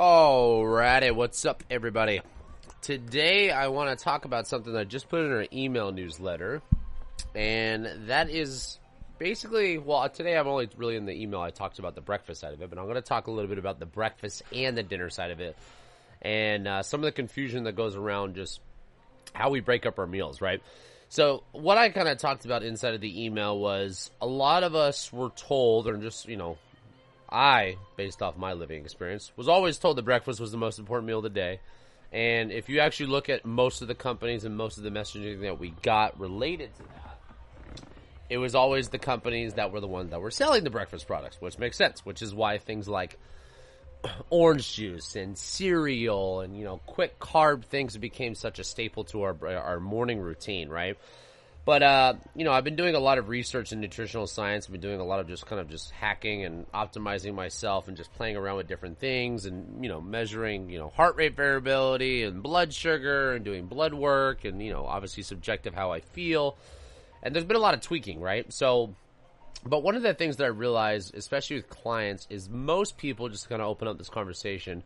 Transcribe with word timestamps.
Alrighty, 0.00 1.14
what's 1.14 1.44
up, 1.44 1.62
everybody? 1.70 2.22
Today, 2.80 3.50
I 3.50 3.68
want 3.68 3.98
to 3.98 4.02
talk 4.02 4.24
about 4.24 4.48
something 4.48 4.74
I 4.74 4.84
just 4.84 5.10
put 5.10 5.20
in 5.20 5.30
our 5.30 5.44
email 5.52 5.92
newsletter, 5.92 6.62
and 7.34 7.86
that 8.06 8.30
is 8.30 8.78
basically, 9.18 9.76
well, 9.76 10.08
today 10.08 10.38
I'm 10.38 10.48
only 10.48 10.70
really 10.78 10.96
in 10.96 11.04
the 11.04 11.12
email. 11.12 11.42
I 11.42 11.50
talked 11.50 11.78
about 11.78 11.96
the 11.96 12.00
breakfast 12.00 12.40
side 12.40 12.54
of 12.54 12.62
it, 12.62 12.70
but 12.70 12.78
I'm 12.78 12.86
going 12.86 12.94
to 12.94 13.02
talk 13.02 13.26
a 13.26 13.30
little 13.30 13.50
bit 13.50 13.58
about 13.58 13.78
the 13.78 13.84
breakfast 13.84 14.42
and 14.54 14.74
the 14.74 14.82
dinner 14.82 15.10
side 15.10 15.32
of 15.32 15.40
it, 15.40 15.54
and 16.22 16.66
uh, 16.66 16.82
some 16.82 17.00
of 17.00 17.04
the 17.04 17.12
confusion 17.12 17.64
that 17.64 17.76
goes 17.76 17.94
around 17.94 18.36
just 18.36 18.60
how 19.34 19.50
we 19.50 19.60
break 19.60 19.84
up 19.84 19.98
our 19.98 20.06
meals, 20.06 20.40
right? 20.40 20.62
So, 21.10 21.42
what 21.52 21.76
I 21.76 21.90
kind 21.90 22.08
of 22.08 22.16
talked 22.16 22.46
about 22.46 22.62
inside 22.62 22.94
of 22.94 23.02
the 23.02 23.26
email 23.26 23.58
was 23.58 24.10
a 24.22 24.26
lot 24.26 24.64
of 24.64 24.74
us 24.74 25.12
were 25.12 25.28
told, 25.36 25.88
or 25.88 25.98
just, 25.98 26.26
you 26.26 26.38
know, 26.38 26.56
I, 27.30 27.76
based 27.96 28.22
off 28.22 28.36
my 28.36 28.52
living 28.54 28.82
experience, 28.82 29.32
was 29.36 29.48
always 29.48 29.78
told 29.78 29.96
that 29.96 30.02
breakfast 30.02 30.40
was 30.40 30.50
the 30.50 30.58
most 30.58 30.78
important 30.78 31.06
meal 31.06 31.18
of 31.18 31.22
the 31.22 31.30
day. 31.30 31.60
And 32.12 32.50
if 32.50 32.68
you 32.68 32.80
actually 32.80 33.06
look 33.06 33.28
at 33.28 33.44
most 33.44 33.82
of 33.82 33.88
the 33.88 33.94
companies 33.94 34.44
and 34.44 34.56
most 34.56 34.78
of 34.78 34.82
the 34.82 34.90
messaging 34.90 35.42
that 35.42 35.60
we 35.60 35.70
got 35.82 36.18
related 36.18 36.74
to 36.76 36.82
that, 36.82 37.86
it 38.28 38.38
was 38.38 38.54
always 38.54 38.88
the 38.88 38.98
companies 38.98 39.54
that 39.54 39.72
were 39.72 39.80
the 39.80 39.86
ones 39.86 40.10
that 40.10 40.20
were 40.20 40.30
selling 40.30 40.64
the 40.64 40.70
breakfast 40.70 41.06
products, 41.06 41.40
which 41.40 41.58
makes 41.58 41.76
sense, 41.76 42.04
which 42.04 42.20
is 42.20 42.34
why 42.34 42.58
things 42.58 42.88
like 42.88 43.18
orange 44.30 44.74
juice 44.74 45.14
and 45.14 45.38
cereal 45.38 46.40
and, 46.40 46.56
you 46.56 46.64
know, 46.64 46.78
quick 46.86 47.20
carb 47.20 47.64
things 47.64 47.96
became 47.96 48.34
such 48.34 48.58
a 48.58 48.64
staple 48.64 49.04
to 49.04 49.22
our, 49.22 49.36
our 49.46 49.78
morning 49.78 50.18
routine, 50.18 50.68
right? 50.68 50.96
But 51.70 51.84
uh, 51.84 52.14
you 52.34 52.42
know, 52.42 52.50
I've 52.50 52.64
been 52.64 52.74
doing 52.74 52.96
a 52.96 52.98
lot 52.98 53.18
of 53.18 53.28
research 53.28 53.70
in 53.70 53.80
nutritional 53.80 54.26
science. 54.26 54.66
I've 54.66 54.72
been 54.72 54.80
doing 54.80 54.98
a 54.98 55.04
lot 55.04 55.20
of 55.20 55.28
just 55.28 55.46
kind 55.46 55.60
of 55.60 55.70
just 55.70 55.92
hacking 55.92 56.44
and 56.44 56.66
optimizing 56.72 57.32
myself 57.32 57.86
and 57.86 57.96
just 57.96 58.12
playing 58.14 58.34
around 58.34 58.56
with 58.56 58.66
different 58.66 58.98
things 58.98 59.46
and 59.46 59.80
you 59.80 59.88
know 59.88 60.00
measuring 60.00 60.68
you 60.68 60.80
know 60.80 60.88
heart 60.88 61.14
rate 61.14 61.36
variability 61.36 62.24
and 62.24 62.42
blood 62.42 62.74
sugar 62.74 63.34
and 63.34 63.44
doing 63.44 63.66
blood 63.66 63.94
work 63.94 64.44
and 64.44 64.60
you 64.60 64.72
know 64.72 64.84
obviously 64.84 65.22
subjective 65.22 65.72
how 65.72 65.92
I 65.92 66.00
feel. 66.00 66.58
And 67.22 67.36
there's 67.36 67.44
been 67.44 67.54
a 67.54 67.60
lot 67.60 67.74
of 67.74 67.82
tweaking, 67.82 68.20
right? 68.20 68.52
So, 68.52 68.96
but 69.64 69.84
one 69.84 69.94
of 69.94 70.02
the 70.02 70.12
things 70.12 70.38
that 70.38 70.46
I 70.46 70.48
realized, 70.48 71.14
especially 71.14 71.54
with 71.54 71.68
clients, 71.68 72.26
is 72.30 72.48
most 72.48 72.98
people 72.98 73.28
just 73.28 73.48
kind 73.48 73.62
of 73.62 73.68
open 73.68 73.86
up 73.86 73.96
this 73.96 74.08
conversation 74.08 74.82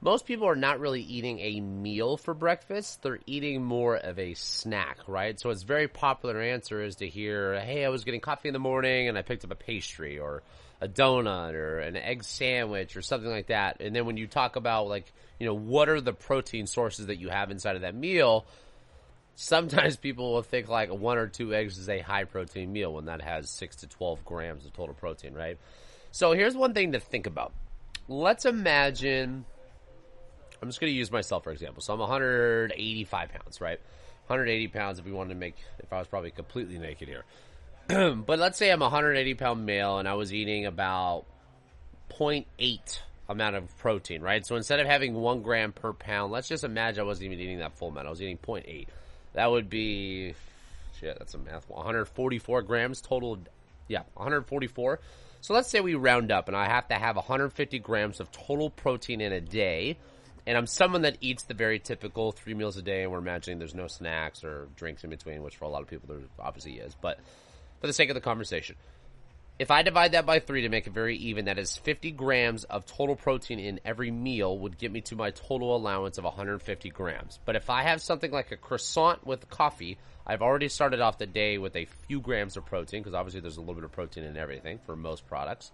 most 0.00 0.26
people 0.26 0.46
are 0.46 0.56
not 0.56 0.78
really 0.78 1.02
eating 1.02 1.40
a 1.40 1.60
meal 1.60 2.16
for 2.16 2.32
breakfast. 2.32 3.02
They're 3.02 3.18
eating 3.26 3.64
more 3.64 3.96
of 3.96 4.18
a 4.18 4.34
snack, 4.34 4.98
right? 5.08 5.38
So 5.38 5.50
it's 5.50 5.64
very 5.64 5.88
popular 5.88 6.40
answer 6.40 6.82
is 6.82 6.96
to 6.96 7.08
hear, 7.08 7.58
Hey, 7.60 7.84
I 7.84 7.88
was 7.88 8.04
getting 8.04 8.20
coffee 8.20 8.48
in 8.48 8.52
the 8.52 8.60
morning 8.60 9.08
and 9.08 9.18
I 9.18 9.22
picked 9.22 9.44
up 9.44 9.50
a 9.50 9.56
pastry 9.56 10.18
or 10.18 10.42
a 10.80 10.86
donut 10.86 11.54
or 11.54 11.80
an 11.80 11.96
egg 11.96 12.22
sandwich 12.22 12.96
or 12.96 13.02
something 13.02 13.30
like 13.30 13.48
that. 13.48 13.80
And 13.80 13.94
then 13.94 14.06
when 14.06 14.16
you 14.16 14.28
talk 14.28 14.54
about 14.54 14.86
like, 14.86 15.12
you 15.40 15.46
know, 15.46 15.54
what 15.54 15.88
are 15.88 16.00
the 16.00 16.12
protein 16.12 16.68
sources 16.68 17.06
that 17.06 17.16
you 17.16 17.28
have 17.28 17.50
inside 17.50 17.74
of 17.74 17.82
that 17.82 17.96
meal? 17.96 18.46
Sometimes 19.34 19.96
people 19.96 20.32
will 20.32 20.42
think 20.42 20.68
like 20.68 20.90
one 20.90 21.18
or 21.18 21.26
two 21.26 21.52
eggs 21.52 21.76
is 21.76 21.88
a 21.88 21.98
high 21.98 22.24
protein 22.24 22.72
meal 22.72 22.94
when 22.94 23.06
that 23.06 23.20
has 23.20 23.50
six 23.50 23.74
to 23.76 23.88
12 23.88 24.24
grams 24.24 24.64
of 24.64 24.72
total 24.72 24.94
protein, 24.94 25.34
right? 25.34 25.58
So 26.12 26.32
here's 26.32 26.54
one 26.54 26.72
thing 26.72 26.92
to 26.92 27.00
think 27.00 27.26
about. 27.26 27.52
Let's 28.06 28.44
imagine 28.44 29.44
I'm 30.60 30.68
just 30.68 30.80
going 30.80 30.92
to 30.92 30.96
use 30.96 31.10
myself 31.10 31.44
for 31.44 31.52
example. 31.52 31.82
So 31.82 31.92
I'm 31.92 32.00
185 32.00 33.28
pounds, 33.30 33.60
right? 33.60 33.80
180 34.26 34.68
pounds 34.68 34.98
if 34.98 35.04
we 35.04 35.12
wanted 35.12 35.30
to 35.30 35.40
make, 35.40 35.56
if 35.78 35.92
I 35.92 35.98
was 35.98 36.06
probably 36.06 36.30
completely 36.30 36.78
naked 36.78 37.08
here. 37.08 37.24
but 38.14 38.38
let's 38.38 38.58
say 38.58 38.70
I'm 38.70 38.82
a 38.82 38.86
180 38.86 39.34
pound 39.34 39.64
male 39.64 39.98
and 39.98 40.06
I 40.06 40.14
was 40.14 40.34
eating 40.34 40.66
about 40.66 41.24
0.8 42.10 43.00
amount 43.28 43.56
of 43.56 43.76
protein, 43.78 44.20
right? 44.20 44.44
So 44.46 44.56
instead 44.56 44.80
of 44.80 44.86
having 44.86 45.14
one 45.14 45.42
gram 45.42 45.72
per 45.72 45.92
pound, 45.92 46.32
let's 46.32 46.48
just 46.48 46.64
imagine 46.64 47.00
I 47.00 47.06
wasn't 47.06 47.26
even 47.26 47.40
eating 47.40 47.58
that 47.58 47.76
full 47.78 47.88
amount. 47.88 48.06
I 48.06 48.10
was 48.10 48.20
eating 48.20 48.38
0.8. 48.38 48.86
That 49.34 49.50
would 49.50 49.70
be, 49.70 50.34
shit, 51.00 51.18
that's 51.18 51.34
a 51.34 51.38
math. 51.38 51.68
144 51.68 52.62
grams 52.62 53.00
total. 53.00 53.38
Yeah, 53.86 54.02
144. 54.14 55.00
So 55.40 55.54
let's 55.54 55.68
say 55.68 55.80
we 55.80 55.94
round 55.94 56.32
up 56.32 56.48
and 56.48 56.56
I 56.56 56.66
have 56.66 56.88
to 56.88 56.94
have 56.94 57.16
150 57.16 57.78
grams 57.78 58.20
of 58.20 58.30
total 58.32 58.70
protein 58.70 59.20
in 59.20 59.32
a 59.32 59.40
day 59.40 59.96
and 60.48 60.56
I'm 60.56 60.66
someone 60.66 61.02
that 61.02 61.18
eats 61.20 61.42
the 61.42 61.52
very 61.52 61.78
typical 61.78 62.32
three 62.32 62.54
meals 62.54 62.78
a 62.78 62.82
day, 62.82 63.02
and 63.02 63.12
we're 63.12 63.18
imagining 63.18 63.58
there's 63.58 63.74
no 63.74 63.86
snacks 63.86 64.42
or 64.42 64.68
drinks 64.76 65.04
in 65.04 65.10
between, 65.10 65.42
which 65.42 65.56
for 65.56 65.66
a 65.66 65.68
lot 65.68 65.82
of 65.82 65.88
people 65.88 66.08
there 66.08 66.24
obviously 66.40 66.78
is. 66.78 66.96
But 66.98 67.20
for 67.82 67.86
the 67.86 67.92
sake 67.92 68.08
of 68.08 68.14
the 68.14 68.22
conversation, 68.22 68.76
if 69.58 69.70
I 69.70 69.82
divide 69.82 70.12
that 70.12 70.24
by 70.24 70.38
three 70.38 70.62
to 70.62 70.70
make 70.70 70.86
it 70.86 70.94
very 70.94 71.18
even, 71.18 71.44
that 71.44 71.58
is 71.58 71.76
50 71.76 72.12
grams 72.12 72.64
of 72.64 72.86
total 72.86 73.14
protein 73.14 73.58
in 73.58 73.78
every 73.84 74.10
meal 74.10 74.58
would 74.60 74.78
get 74.78 74.90
me 74.90 75.02
to 75.02 75.16
my 75.16 75.32
total 75.32 75.76
allowance 75.76 76.16
of 76.16 76.24
150 76.24 76.88
grams. 76.90 77.38
But 77.44 77.54
if 77.54 77.68
I 77.68 77.82
have 77.82 78.00
something 78.00 78.30
like 78.30 78.50
a 78.50 78.56
croissant 78.56 79.26
with 79.26 79.50
coffee, 79.50 79.98
I've 80.26 80.40
already 80.40 80.70
started 80.70 81.00
off 81.00 81.18
the 81.18 81.26
day 81.26 81.58
with 81.58 81.76
a 81.76 81.84
few 82.06 82.22
grams 82.22 82.56
of 82.56 82.64
protein, 82.64 83.02
because 83.02 83.14
obviously 83.14 83.42
there's 83.42 83.58
a 83.58 83.60
little 83.60 83.74
bit 83.74 83.84
of 83.84 83.92
protein 83.92 84.24
in 84.24 84.38
everything 84.38 84.78
for 84.86 84.96
most 84.96 85.26
products 85.26 85.72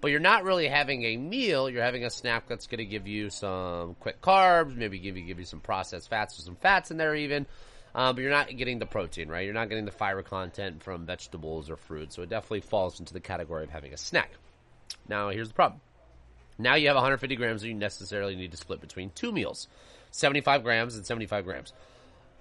but 0.00 0.10
you're 0.10 0.20
not 0.20 0.44
really 0.44 0.68
having 0.68 1.04
a 1.04 1.16
meal. 1.16 1.68
You're 1.68 1.82
having 1.82 2.04
a 2.04 2.10
snack 2.10 2.48
that's 2.48 2.66
going 2.66 2.78
to 2.78 2.84
give 2.84 3.06
you 3.06 3.30
some 3.30 3.94
quick 4.00 4.20
carbs, 4.20 4.76
maybe 4.76 4.98
give 4.98 5.16
you 5.16 5.24
give 5.24 5.38
you 5.38 5.44
some 5.44 5.60
processed 5.60 6.08
fats 6.10 6.38
or 6.38 6.42
some 6.42 6.56
fats 6.56 6.90
in 6.90 6.96
there 6.96 7.14
even. 7.14 7.46
Um, 7.94 8.14
but 8.14 8.22
you're 8.22 8.30
not 8.30 8.54
getting 8.56 8.78
the 8.78 8.86
protein, 8.86 9.28
right? 9.28 9.44
You're 9.44 9.54
not 9.54 9.68
getting 9.68 9.84
the 9.84 9.90
fiber 9.90 10.22
content 10.22 10.82
from 10.82 11.06
vegetables 11.06 11.70
or 11.70 11.76
fruit. 11.76 12.12
So 12.12 12.22
it 12.22 12.28
definitely 12.28 12.60
falls 12.60 13.00
into 13.00 13.12
the 13.12 13.20
category 13.20 13.64
of 13.64 13.70
having 13.70 13.92
a 13.92 13.96
snack. 13.96 14.30
Now, 15.08 15.30
here's 15.30 15.48
the 15.48 15.54
problem. 15.54 15.80
Now 16.58 16.74
you 16.74 16.88
have 16.88 16.96
150 16.96 17.36
grams 17.36 17.62
that 17.62 17.68
you 17.68 17.74
necessarily 17.74 18.34
need 18.34 18.50
to 18.50 18.56
split 18.56 18.80
between 18.80 19.10
two 19.10 19.32
meals 19.32 19.68
75 20.10 20.62
grams 20.64 20.96
and 20.96 21.06
75 21.06 21.44
grams. 21.44 21.72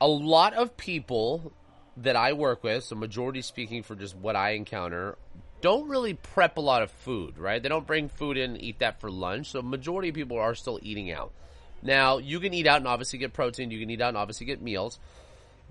A 0.01 0.07
lot 0.07 0.53
of 0.53 0.77
people 0.77 1.51
that 1.97 2.15
I 2.15 2.33
work 2.33 2.63
with, 2.63 2.83
so 2.83 2.95
majority 2.95 3.41
speaking 3.41 3.83
for 3.83 3.95
just 3.95 4.15
what 4.15 4.35
I 4.35 4.51
encounter, 4.51 5.17
don't 5.61 5.89
really 5.89 6.13
prep 6.13 6.57
a 6.57 6.61
lot 6.61 6.83
of 6.83 6.91
food, 6.91 7.37
right? 7.37 7.61
They 7.61 7.69
don't 7.69 7.87
bring 7.87 8.09
food 8.09 8.37
in 8.37 8.51
and 8.51 8.61
eat 8.61 8.79
that 8.79 9.01
for 9.01 9.09
lunch. 9.09 9.51
So 9.51 9.61
majority 9.61 10.09
of 10.09 10.15
people 10.15 10.37
are 10.37 10.55
still 10.55 10.79
eating 10.81 11.11
out. 11.11 11.31
Now, 11.81 12.17
you 12.17 12.39
can 12.39 12.53
eat 12.53 12.67
out 12.67 12.77
and 12.77 12.87
obviously 12.87 13.19
get 13.19 13.33
protein. 13.33 13.71
You 13.71 13.79
can 13.79 13.89
eat 13.89 14.01
out 14.01 14.09
and 14.09 14.17
obviously 14.17 14.45
get 14.45 14.61
meals. 14.61 14.99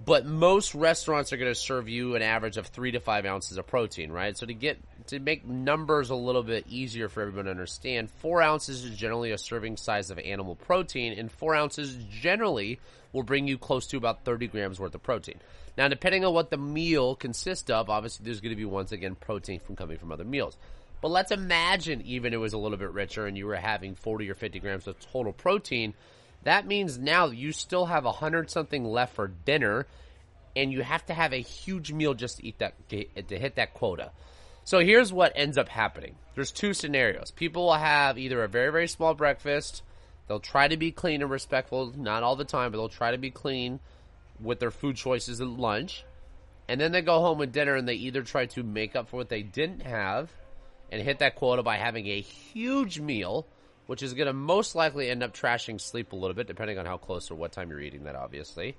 But 0.05 0.27
most 0.27 0.75
restaurants 0.75 1.33
are 1.33 1.37
going 1.37 1.51
to 1.51 1.59
serve 1.59 1.89
you 1.89 2.15
an 2.15 2.23
average 2.23 2.59
of 2.59 2.67
three 2.67 2.93
to 2.93 3.01
five 3.01 3.25
ounces 3.27 3.57
of 3.57 3.67
protein, 3.67 4.13
right? 4.13 4.37
So 4.37 4.47
to 4.47 4.55
get 4.55 4.79
to 5.09 5.19
make 5.19 5.47
numbers 5.47 6.11
a 6.11 6.15
little 6.15 6.43
bit 6.43 6.67
easier 6.69 7.09
for 7.09 7.23
everyone 7.23 7.47
to 7.47 7.51
understand, 7.51 8.11
four 8.11 8.43
ounces 8.43 8.85
is 8.85 8.97
generally 8.97 9.33
a 9.33 9.39
serving 9.39 9.79
size 9.79 10.11
of 10.11 10.19
animal 10.19 10.55
protein, 10.55 11.19
and 11.19 11.33
four 11.33 11.55
ounces 11.55 11.97
generally 12.11 12.79
will 13.13 13.23
bring 13.23 13.49
you 13.49 13.57
close 13.57 13.87
to 13.89 13.97
about 13.97 14.25
30 14.25 14.49
grams 14.49 14.79
worth 14.79 14.95
of 14.95 15.03
protein. 15.03 15.41
Now, 15.77 15.89
depending 15.89 16.25
on 16.25 16.35
what 16.35 16.51
the 16.51 16.57
meal 16.57 17.17
consists 17.17 17.71
of, 17.71 17.91
obviously 17.91 18.25
there's 18.25 18.41
going 18.41 18.51
to 18.51 18.57
be 18.57 18.65
once 18.65 18.93
again 18.93 19.15
protein 19.15 19.61
from 19.61 19.77
coming 19.77 19.99
from 19.99 20.13
other 20.13 20.25
meals. 20.25 20.57
But 21.01 21.11
let's 21.11 21.31
imagine 21.31 22.03
even 22.03 22.33
it 22.33 22.39
was 22.39 22.53
a 22.53 22.59
little 22.59 22.79
bit 22.79 22.93
richer 22.93 23.27
and 23.27 23.37
you 23.37 23.47
were 23.47 23.57
having 23.57 23.95
40 23.95 24.31
or 24.31 24.35
50 24.35 24.61
grams 24.61 24.87
of 24.87 24.99
total 25.13 25.33
protein. 25.33 25.95
That 26.47 26.65
means 26.65 26.97
now 26.97 27.27
you 27.27 27.51
still 27.51 27.87
have 27.87 28.05
a 28.05 28.11
100 28.11 28.51
something 28.51 28.85
left 28.85 29.17
for 29.17 29.27
dinner 29.27 29.85
and 30.55 30.73
you 30.73 30.81
have 30.81 31.05
to 31.07 31.13
have 31.13 31.33
a 31.33 31.43
huge 31.43 31.91
meal 31.91 32.15
just 32.15 32.37
to 32.37 32.47
eat 32.47 32.61
that 32.61 32.75
to 32.89 33.05
hit 33.37 33.57
that 33.57 33.75
quota. 33.75 34.13
So 34.63 34.79
here's 34.79 35.13
what 35.13 35.33
ends 35.35 35.59
up 35.59 35.69
happening. 35.69 36.15
There's 36.37 36.53
two 36.53 36.73
scenarios. 36.73 37.33
People 37.33 37.67
will 37.67 37.75
have 37.75 38.17
either 38.17 38.45
a 38.45 38.49
very 38.49 38.71
very 38.71 38.87
small 38.87 39.13
breakfast, 39.13 39.83
they'll 40.29 40.39
try 40.39 40.69
to 40.69 40.77
be 40.77 40.93
clean 40.93 41.21
and 41.21 41.33
respectful, 41.33 41.93
not 41.97 42.23
all 42.23 42.37
the 42.37 42.45
time, 42.45 42.71
but 42.71 42.79
they'll 42.79 42.89
try 42.89 43.11
to 43.11 43.19
be 43.19 43.33
clean 43.33 43.81
with 44.41 44.61
their 44.61 44.71
food 44.71 44.95
choices 44.95 45.41
at 45.41 45.49
lunch. 45.49 46.05
And 46.69 46.81
then 46.81 46.93
they 46.93 47.03
go 47.03 47.19
home 47.19 47.39
with 47.39 47.53
dinner 47.53 47.75
and 47.75 47.89
they 47.89 47.95
either 47.95 48.23
try 48.23 48.47
to 48.47 48.63
make 48.63 48.95
up 48.95 49.09
for 49.09 49.17
what 49.17 49.31
they 49.31 49.43
didn't 49.43 49.83
have 49.83 50.31
and 50.93 51.03
hit 51.03 51.19
that 51.19 51.35
quota 51.35 51.65
by 51.65 51.77
having 51.77 52.07
a 52.07 52.21
huge 52.21 53.01
meal, 53.01 53.49
which 53.87 54.03
is 54.03 54.15
going 54.15 54.27
to 54.27 54.33
most 54.33 54.75
likely 54.75 55.11
end 55.11 55.23
up 55.23 55.35
trashing 55.35 55.81
sleep 55.81 56.13
a 56.13 56.17
little 56.17 56.35
bit, 56.35 56.47
depending 56.47 56.79
on 56.79 56.87
how 56.87 56.97
close 56.97 57.31
or 57.31 57.35
what 57.35 57.53
time 57.53 57.71
you're 57.71 57.81
eating 57.81 58.05
that, 58.05 58.17
obviously. 58.17 58.77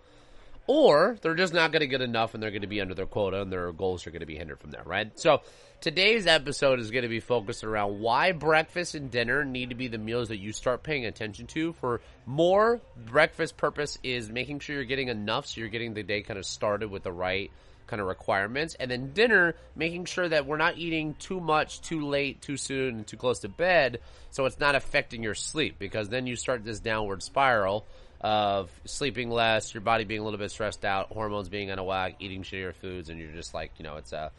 Or 0.67 1.17
they're 1.21 1.35
just 1.35 1.53
not 1.53 1.71
going 1.71 1.79
to 1.79 1.87
get 1.87 2.01
enough 2.01 2.33
and 2.33 2.43
they're 2.43 2.51
going 2.51 2.61
to 2.61 2.67
be 2.67 2.81
under 2.81 2.93
their 2.93 3.05
quota 3.05 3.41
and 3.41 3.51
their 3.51 3.71
goals 3.71 4.05
are 4.05 4.11
going 4.11 4.19
to 4.19 4.25
be 4.25 4.35
hindered 4.35 4.59
from 4.59 4.71
there, 4.71 4.83
right? 4.83 5.17
So 5.17 5.41
today's 5.79 6.27
episode 6.27 6.81
is 6.81 6.91
going 6.91 7.03
to 7.03 7.09
be 7.09 7.21
focused 7.21 7.63
around 7.63 8.01
why 8.01 8.33
breakfast 8.33 8.93
and 8.93 9.09
dinner 9.09 9.45
need 9.45 9.69
to 9.69 9.75
be 9.75 9.87
the 9.87 9.97
meals 9.97 10.27
that 10.27 10.39
you 10.39 10.51
start 10.51 10.83
paying 10.83 11.05
attention 11.05 11.47
to. 11.47 11.71
For 11.73 12.01
more, 12.25 12.81
breakfast 12.97 13.55
purpose 13.55 13.97
is 14.03 14.29
making 14.29 14.59
sure 14.59 14.75
you're 14.75 14.83
getting 14.83 15.07
enough 15.07 15.45
so 15.45 15.61
you're 15.61 15.69
getting 15.69 15.93
the 15.93 16.03
day 16.03 16.21
kind 16.21 16.37
of 16.37 16.45
started 16.45 16.91
with 16.91 17.03
the 17.03 17.13
right 17.13 17.49
kind 17.87 18.01
of 18.01 18.07
requirements. 18.07 18.75
And 18.79 18.91
then 18.91 19.13
dinner, 19.13 19.55
making 19.75 20.05
sure 20.05 20.27
that 20.27 20.45
we're 20.45 20.57
not 20.57 20.77
eating 20.77 21.15
too 21.15 21.39
much, 21.39 21.81
too 21.81 22.05
late, 22.05 22.41
too 22.41 22.57
soon, 22.57 22.97
and 22.97 23.07
too 23.07 23.17
close 23.17 23.39
to 23.39 23.49
bed 23.49 23.99
so 24.29 24.45
it's 24.45 24.59
not 24.59 24.75
affecting 24.75 25.23
your 25.23 25.33
sleep 25.33 25.79
because 25.79 26.09
then 26.09 26.27
you 26.27 26.35
start 26.35 26.63
this 26.63 26.79
downward 26.79 27.23
spiral 27.23 27.87
of 28.21 28.69
sleeping 28.85 29.29
less, 29.29 29.73
your 29.73 29.81
body 29.81 30.03
being 30.03 30.21
a 30.21 30.23
little 30.23 30.39
bit 30.39 30.51
stressed 30.51 30.85
out, 30.85 31.07
hormones 31.07 31.49
being 31.49 31.69
out 31.71 31.79
of 31.79 31.85
whack, 31.85 32.15
eating 32.19 32.43
shittier 32.43 32.73
foods, 32.75 33.09
and 33.09 33.19
you're 33.19 33.31
just 33.31 33.53
like, 33.53 33.71
you 33.77 33.83
know, 33.83 33.97
it's 33.97 34.13
a 34.13 34.31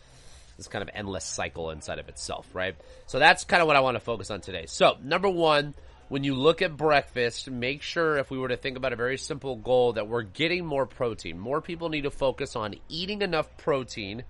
this 0.56 0.67
kind 0.67 0.83
of 0.83 0.91
endless 0.93 1.25
cycle 1.25 1.71
inside 1.71 1.99
of 2.01 2.09
itself, 2.09 2.47
right? 2.53 2.75
So 3.06 3.19
that's 3.19 3.44
kind 3.44 3.62
of 3.62 3.69
what 3.69 3.77
I 3.77 3.81
want 3.81 3.94
to 3.94 4.01
focus 4.01 4.31
on 4.31 4.41
today. 4.41 4.67
So 4.67 4.97
number 5.03 5.29
one, 5.29 5.75
when 6.08 6.25
you 6.25 6.34
look 6.34 6.62
at 6.62 6.76
breakfast, 6.76 7.50
make 7.50 7.82
sure 7.82 8.16
if 8.16 8.31
we 8.31 8.38
were 8.38 8.49
to 8.49 8.56
think 8.56 8.76
about 8.76 8.93
a 8.93 8.96
very 8.96 9.19
simple 9.19 9.56
goal 9.56 9.94
that 9.94 10.08
we're 10.08 10.22
getting 10.22 10.64
more 10.64 10.87
protein. 10.87 11.38
More 11.38 11.60
people 11.60 11.88
need 11.88 12.02
to 12.02 12.10
focus 12.10 12.56
on 12.56 12.75
eating 12.88 13.22
enough 13.22 13.56
protein 13.58 14.25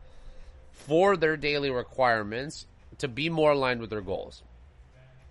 for 0.72 1.16
their 1.16 1.36
daily 1.36 1.70
requirements 1.70 2.66
to 2.98 3.08
be 3.08 3.28
more 3.28 3.52
aligned 3.52 3.80
with 3.80 3.90
their 3.90 4.00
goals. 4.00 4.42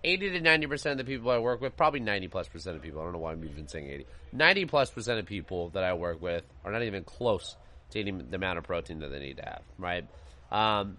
80 0.04 0.30
to 0.30 0.40
90% 0.40 0.92
of 0.92 0.98
the 0.98 1.04
people 1.04 1.30
I 1.30 1.38
work 1.38 1.60
with, 1.60 1.76
probably 1.76 2.00
90 2.00 2.28
plus 2.28 2.48
percent 2.48 2.76
of 2.76 2.82
people, 2.82 3.00
I 3.00 3.04
don't 3.04 3.12
know 3.12 3.18
why 3.18 3.32
I'm 3.32 3.44
even 3.44 3.66
saying 3.66 3.88
80, 3.88 4.06
90 4.32 4.64
plus 4.66 4.90
percent 4.90 5.18
of 5.18 5.26
people 5.26 5.70
that 5.70 5.82
I 5.82 5.94
work 5.94 6.22
with 6.22 6.44
are 6.64 6.70
not 6.70 6.82
even 6.82 7.04
close 7.04 7.56
to 7.90 7.98
eating 7.98 8.30
the 8.30 8.36
amount 8.36 8.58
of 8.58 8.64
protein 8.64 9.00
that 9.00 9.10
they 9.10 9.18
need 9.18 9.38
to 9.38 9.42
have, 9.42 9.62
right? 9.76 10.06
Um, 10.52 10.98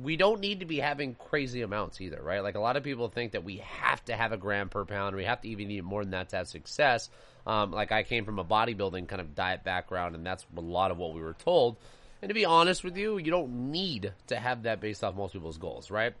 we 0.00 0.16
don't 0.16 0.40
need 0.40 0.60
to 0.60 0.66
be 0.66 0.78
having 0.78 1.14
crazy 1.14 1.62
amounts 1.62 2.00
either, 2.00 2.20
right? 2.22 2.42
Like 2.42 2.54
a 2.56 2.60
lot 2.60 2.76
of 2.76 2.82
people 2.82 3.08
think 3.08 3.32
that 3.32 3.44
we 3.44 3.58
have 3.58 4.04
to 4.06 4.16
have 4.16 4.32
a 4.32 4.36
gram 4.36 4.68
per 4.68 4.84
pound, 4.84 5.16
we 5.16 5.24
have 5.24 5.40
to 5.42 5.48
even 5.48 5.70
eat 5.70 5.84
more 5.84 6.02
than 6.02 6.12
that 6.12 6.30
to 6.30 6.36
have 6.36 6.48
success. 6.48 7.10
Um, 7.46 7.70
like 7.70 7.92
I 7.92 8.02
came 8.02 8.24
from 8.24 8.38
a 8.38 8.44
bodybuilding 8.44 9.08
kind 9.08 9.20
of 9.20 9.34
diet 9.34 9.64
background, 9.64 10.14
and 10.14 10.26
that's 10.26 10.44
a 10.56 10.60
lot 10.60 10.90
of 10.90 10.98
what 10.98 11.14
we 11.14 11.20
were 11.20 11.34
told. 11.34 11.76
And 12.22 12.30
to 12.30 12.34
be 12.34 12.44
honest 12.44 12.82
with 12.82 12.96
you, 12.96 13.18
you 13.18 13.30
don't 13.30 13.70
need 13.70 14.12
to 14.28 14.36
have 14.36 14.62
that 14.62 14.80
based 14.80 15.04
off 15.04 15.14
most 15.14 15.32
people's 15.32 15.58
goals, 15.58 15.90
right? 15.90 16.14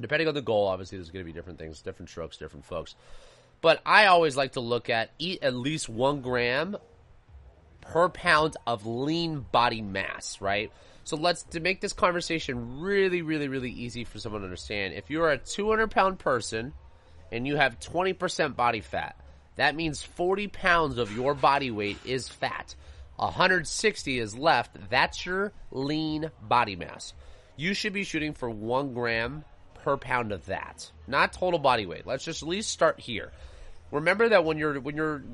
Depending 0.00 0.28
on 0.28 0.34
the 0.34 0.42
goal, 0.42 0.66
obviously, 0.66 0.98
there's 0.98 1.10
going 1.10 1.24
to 1.24 1.30
be 1.30 1.36
different 1.36 1.58
things, 1.58 1.80
different 1.80 2.10
strokes, 2.10 2.36
different 2.36 2.64
folks. 2.64 2.94
But 3.60 3.80
I 3.84 4.06
always 4.06 4.36
like 4.36 4.52
to 4.52 4.60
look 4.60 4.88
at 4.88 5.10
eat 5.18 5.42
at 5.42 5.54
least 5.54 5.88
one 5.88 6.20
gram 6.20 6.76
per 7.90 8.08
pound 8.08 8.56
of 8.68 8.86
lean 8.86 9.44
body 9.50 9.82
mass, 9.82 10.40
right? 10.40 10.70
So 11.02 11.16
let's 11.16 11.42
to 11.44 11.58
make 11.58 11.80
this 11.80 11.92
conversation 11.92 12.80
really, 12.80 13.20
really, 13.20 13.48
really 13.48 13.72
easy 13.72 14.04
for 14.04 14.20
someone 14.20 14.42
to 14.42 14.44
understand. 14.44 14.94
If 14.94 15.10
you're 15.10 15.28
a 15.28 15.38
200 15.38 15.90
pound 15.90 16.20
person 16.20 16.72
and 17.32 17.48
you 17.48 17.56
have 17.56 17.80
20% 17.80 18.54
body 18.54 18.80
fat, 18.80 19.16
that 19.56 19.74
means 19.74 20.04
40 20.04 20.46
pounds 20.46 20.98
of 20.98 21.14
your 21.14 21.34
body 21.34 21.72
weight 21.72 21.98
is 22.04 22.28
fat. 22.28 22.76
160 23.16 24.18
is 24.20 24.38
left. 24.38 24.76
That's 24.88 25.26
your 25.26 25.52
lean 25.72 26.30
body 26.40 26.76
mass. 26.76 27.12
You 27.56 27.74
should 27.74 27.92
be 27.92 28.04
shooting 28.04 28.34
for 28.34 28.48
one 28.48 28.94
gram 28.94 29.44
per 29.82 29.96
pound 29.96 30.30
of 30.30 30.46
that, 30.46 30.92
not 31.08 31.32
total 31.32 31.58
body 31.58 31.86
weight. 31.86 32.06
Let's 32.06 32.24
just 32.24 32.42
at 32.42 32.48
least 32.48 32.70
start 32.70 33.00
here. 33.00 33.32
Remember 33.90 34.28
that 34.28 34.44
when 34.44 34.58
you're 34.58 34.80
when 34.80 34.94
you're 34.94 35.24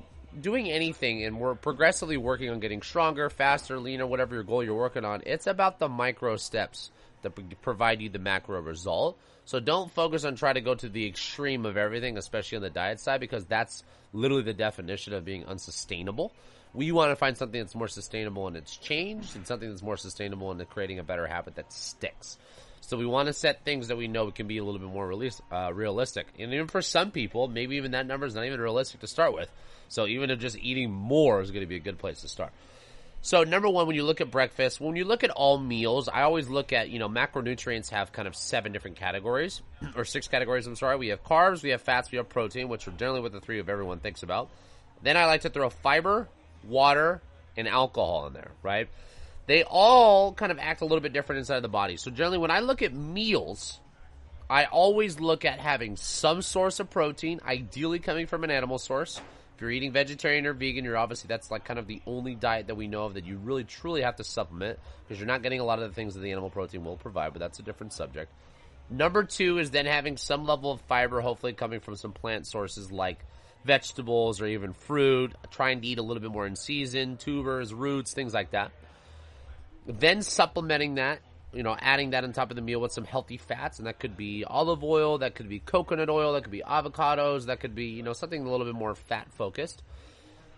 doing 0.41 0.71
anything 0.71 1.25
and 1.25 1.39
we're 1.39 1.55
progressively 1.55 2.17
working 2.17 2.51
on 2.51 2.61
getting 2.61 2.83
stronger, 2.83 3.31
faster, 3.31 3.79
leaner, 3.79 4.07
whatever 4.07 4.35
your 4.35 4.45
goal 4.45 4.63
you're 4.63 4.75
working 4.75 5.05
on, 5.05 5.23
it's 5.27 5.47
about 5.47 5.79
the 5.79 5.89
micro 5.89 6.37
steps 6.37 6.91
that 7.23 7.63
provide 7.63 8.01
you 8.01 8.09
the 8.09 8.19
macro 8.19 8.61
result. 8.61 9.19
So 9.45 9.61
don't 9.61 9.91
focus 9.91 10.25
on 10.25 10.35
trying 10.35 10.55
to 10.55 10.61
go 10.61 10.75
to 10.75 10.89
the 10.89 11.07
extreme 11.07 11.67
of 11.67 11.77
everything, 11.77 12.19
especially 12.19 12.57
on 12.57 12.63
the 12.63 12.71
diet 12.71 13.01
side, 13.01 13.21
because 13.21 13.45
that's 13.45 13.85
literally 14.13 14.43
the 14.43 14.53
definition 14.53 15.13
of 15.13 15.25
being 15.25 15.47
unsustainable. 15.47 16.33
We 16.75 16.93
want 16.93 17.11
to 17.13 17.17
find 17.17 17.37
something 17.37 17.61
that's 17.61 17.75
more 17.75 17.89
sustainable 17.89 18.49
and 18.49 18.57
it's 18.57 18.77
changed, 18.77 19.37
and 19.37 19.47
something 19.47 19.69
that's 19.69 19.83
more 19.83 19.97
sustainable 19.97 20.51
and 20.51 20.69
creating 20.69 20.99
a 20.99 21.05
better 21.05 21.27
habit 21.27 21.55
that 21.55 21.73
sticks. 21.73 22.39
So 22.87 22.97
we 22.97 23.05
want 23.05 23.27
to 23.27 23.33
set 23.33 23.65
things 23.65 23.89
that 23.89 23.97
we 23.97 24.07
know 24.07 24.31
can 24.31 24.47
be 24.47 24.59
a 24.59 24.65
little 24.65 24.79
bit 24.79 24.89
more 24.89 25.05
release, 25.05 25.43
uh, 25.51 25.73
realistic. 25.75 26.29
And 26.39 26.55
even 26.55 26.69
for 26.69 26.81
some 26.81 27.11
people, 27.11 27.49
maybe 27.49 27.77
even 27.77 27.91
that 27.91 28.07
number 28.07 28.27
is 28.27 28.37
not 28.37 28.45
even 28.45 28.61
realistic 28.61 29.01
to 29.01 29.09
start 29.09 29.35
with. 29.35 29.51
So 29.89 30.07
even 30.07 30.31
if 30.31 30.39
just 30.39 30.57
eating 30.57 30.93
more 30.93 31.41
is 31.41 31.51
going 31.51 31.63
to 31.63 31.67
be 31.67 31.75
a 31.75 31.81
good 31.81 31.99
place 31.99 32.21
to 32.21 32.29
start. 32.29 32.53
So 33.23 33.43
number 33.43 33.69
one, 33.69 33.89
when 33.89 33.97
you 33.97 34.05
look 34.05 34.21
at 34.21 34.31
breakfast, 34.31 34.81
when 34.81 34.95
you 34.95 35.05
look 35.05 35.25
at 35.25 35.31
all 35.31 35.59
meals, 35.59 36.09
I 36.09 36.23
always 36.23 36.49
look 36.49 36.73
at, 36.73 36.89
you 36.89 37.01
know, 37.01 37.09
macronutrients 37.09 37.91
have 37.91 38.13
kind 38.13 38.29
of 38.29 38.37
seven 38.37 38.71
different 38.71 38.99
categories, 38.99 39.63
or 39.97 40.05
six 40.05 40.29
categories, 40.29 40.69
I'm 40.69 40.77
sorry. 40.77 40.97
We 40.97 41.09
have 41.09 41.25
carbs, 41.25 41.65
we 41.65 41.71
have 41.71 41.83
fats, 41.83 42.13
we 42.13 42.19
have 42.19 42.29
protein, 42.29 42.69
which 42.69 42.87
are 42.87 42.93
generally 42.93 43.21
what 43.21 43.33
the 43.33 43.41
three 43.41 43.59
of 43.59 43.69
everyone 43.69 43.99
thinks 43.99 44.23
about. 44.23 44.49
Then 45.03 45.17
I 45.17 45.27
like 45.27 45.41
to 45.41 45.51
throw 45.51 45.71
fiber, 45.71 46.29
water, 46.63 47.21
and 47.57 47.67
alcohol 47.67 48.29
in 48.29 48.33
there, 48.33 48.53
right? 48.63 48.89
They 49.47 49.63
all 49.65 50.33
kind 50.33 50.51
of 50.51 50.59
act 50.59 50.81
a 50.81 50.85
little 50.85 51.01
bit 51.01 51.13
different 51.13 51.39
inside 51.39 51.61
the 51.61 51.69
body. 51.69 51.97
So 51.97 52.11
generally 52.11 52.39
when 52.39 52.51
I 52.51 52.61
look 52.61 52.83
at 52.83 52.93
meals, 52.93 53.81
I 54.51 54.65
always 54.65 55.21
look 55.21 55.45
at 55.45 55.59
having 55.59 55.97
some 55.97 56.43
source 56.43 56.81
of 56.81 56.91
protein, 56.91 57.41
ideally 57.47 57.99
coming 57.99 58.27
from 58.27 58.45
an 58.45 58.51
animal 58.51 58.79
source 58.79 59.21
if 59.57 59.63
you're 59.63 59.71
eating 59.71 59.91
vegetarian 59.91 60.45
or 60.45 60.53
vegan, 60.53 60.85
you're 60.85 60.99
obviously 60.99 61.29
that's 61.29 61.51
like 61.51 61.65
kind 61.65 61.79
of 61.79 61.87
the 61.87 62.03
only 62.07 62.35
diet 62.35 62.67
that 62.67 62.75
we 62.75 62.89
know 62.89 63.07
of 63.07 63.15
that 63.15 63.25
you 63.25 63.39
really 63.39 63.65
truly 63.65 64.03
have 64.03 64.17
to 64.17 64.25
supplement 64.25 64.79
because 65.03 65.19
you're 65.19 65.27
not 65.27 65.43
getting 65.43 65.61
a 65.61 65.65
lot 65.65 65.79
of 65.79 65.89
the 65.89 65.95
things 65.95 66.13
that 66.13 66.21
the 66.21 66.31
animal 66.31 66.51
protein 66.51 66.85
will 66.85 66.99
provide, 66.99 67.33
but 67.33 67.39
that's 67.39 67.59
a 67.59 67.63
different 67.63 67.95
subject. 67.95 68.31
Number 68.91 69.25
two 69.25 69.59
is 69.59 69.71
then 69.71 69.87
having 69.87 70.19
some 70.19 70.45
level 70.45 70.73
of 70.73 70.83
fiber, 70.83 71.23
hopefully 71.23 71.55
coming 71.55 71.81
from 71.81 71.97
some 71.97 72.13
plant 72.13 72.47
sources 72.47 72.93
like 72.93 73.25
vegetables 73.65 74.43
or 74.43 74.47
even 74.47 74.75
fruit. 74.75 75.33
Trying 75.51 75.81
to 75.81 75.87
eat 75.87 75.99
a 75.99 76.03
little 76.03 76.21
bit 76.21 76.31
more 76.31 76.47
in 76.47 76.55
season, 76.55 77.17
tubers, 77.17 77.73
roots, 77.73 78.13
things 78.13 78.35
like 78.35 78.51
that. 78.51 78.73
Then 79.87 80.23
supplementing 80.23 80.97
that 80.97 81.21
you 81.57 81.63
know, 81.63 81.75
adding 81.81 82.11
that 82.11 82.23
on 82.23 82.33
top 82.35 82.51
of 82.51 82.57
the 82.57 82.63
meal 82.63 82.81
with 82.81 82.93
some 82.93 83.05
healthy 83.05 83.39
fats, 83.39 83.79
and 83.79 83.87
that 83.87 83.99
could 83.99 84.17
be 84.17 84.45
olive 84.45 84.85
oil, 84.85 85.19
that 85.19 85.35
could 85.35 85.49
be 85.49 85.59
coconut 85.59 86.11
oil, 86.11 86.35
that 86.35 86.43
could 86.43 86.53
be 86.53 86.63
avocados, 86.63 87.47
that 87.47 87.61
could 87.61 87.75
be 87.75 87.87
you 87.87 88.03
know 88.03 88.13
something 88.13 88.45
a 88.45 88.51
little 88.51 88.67
bit 88.67 88.75
more 88.75 88.95
fat 88.95 89.29
focused. 89.33 89.83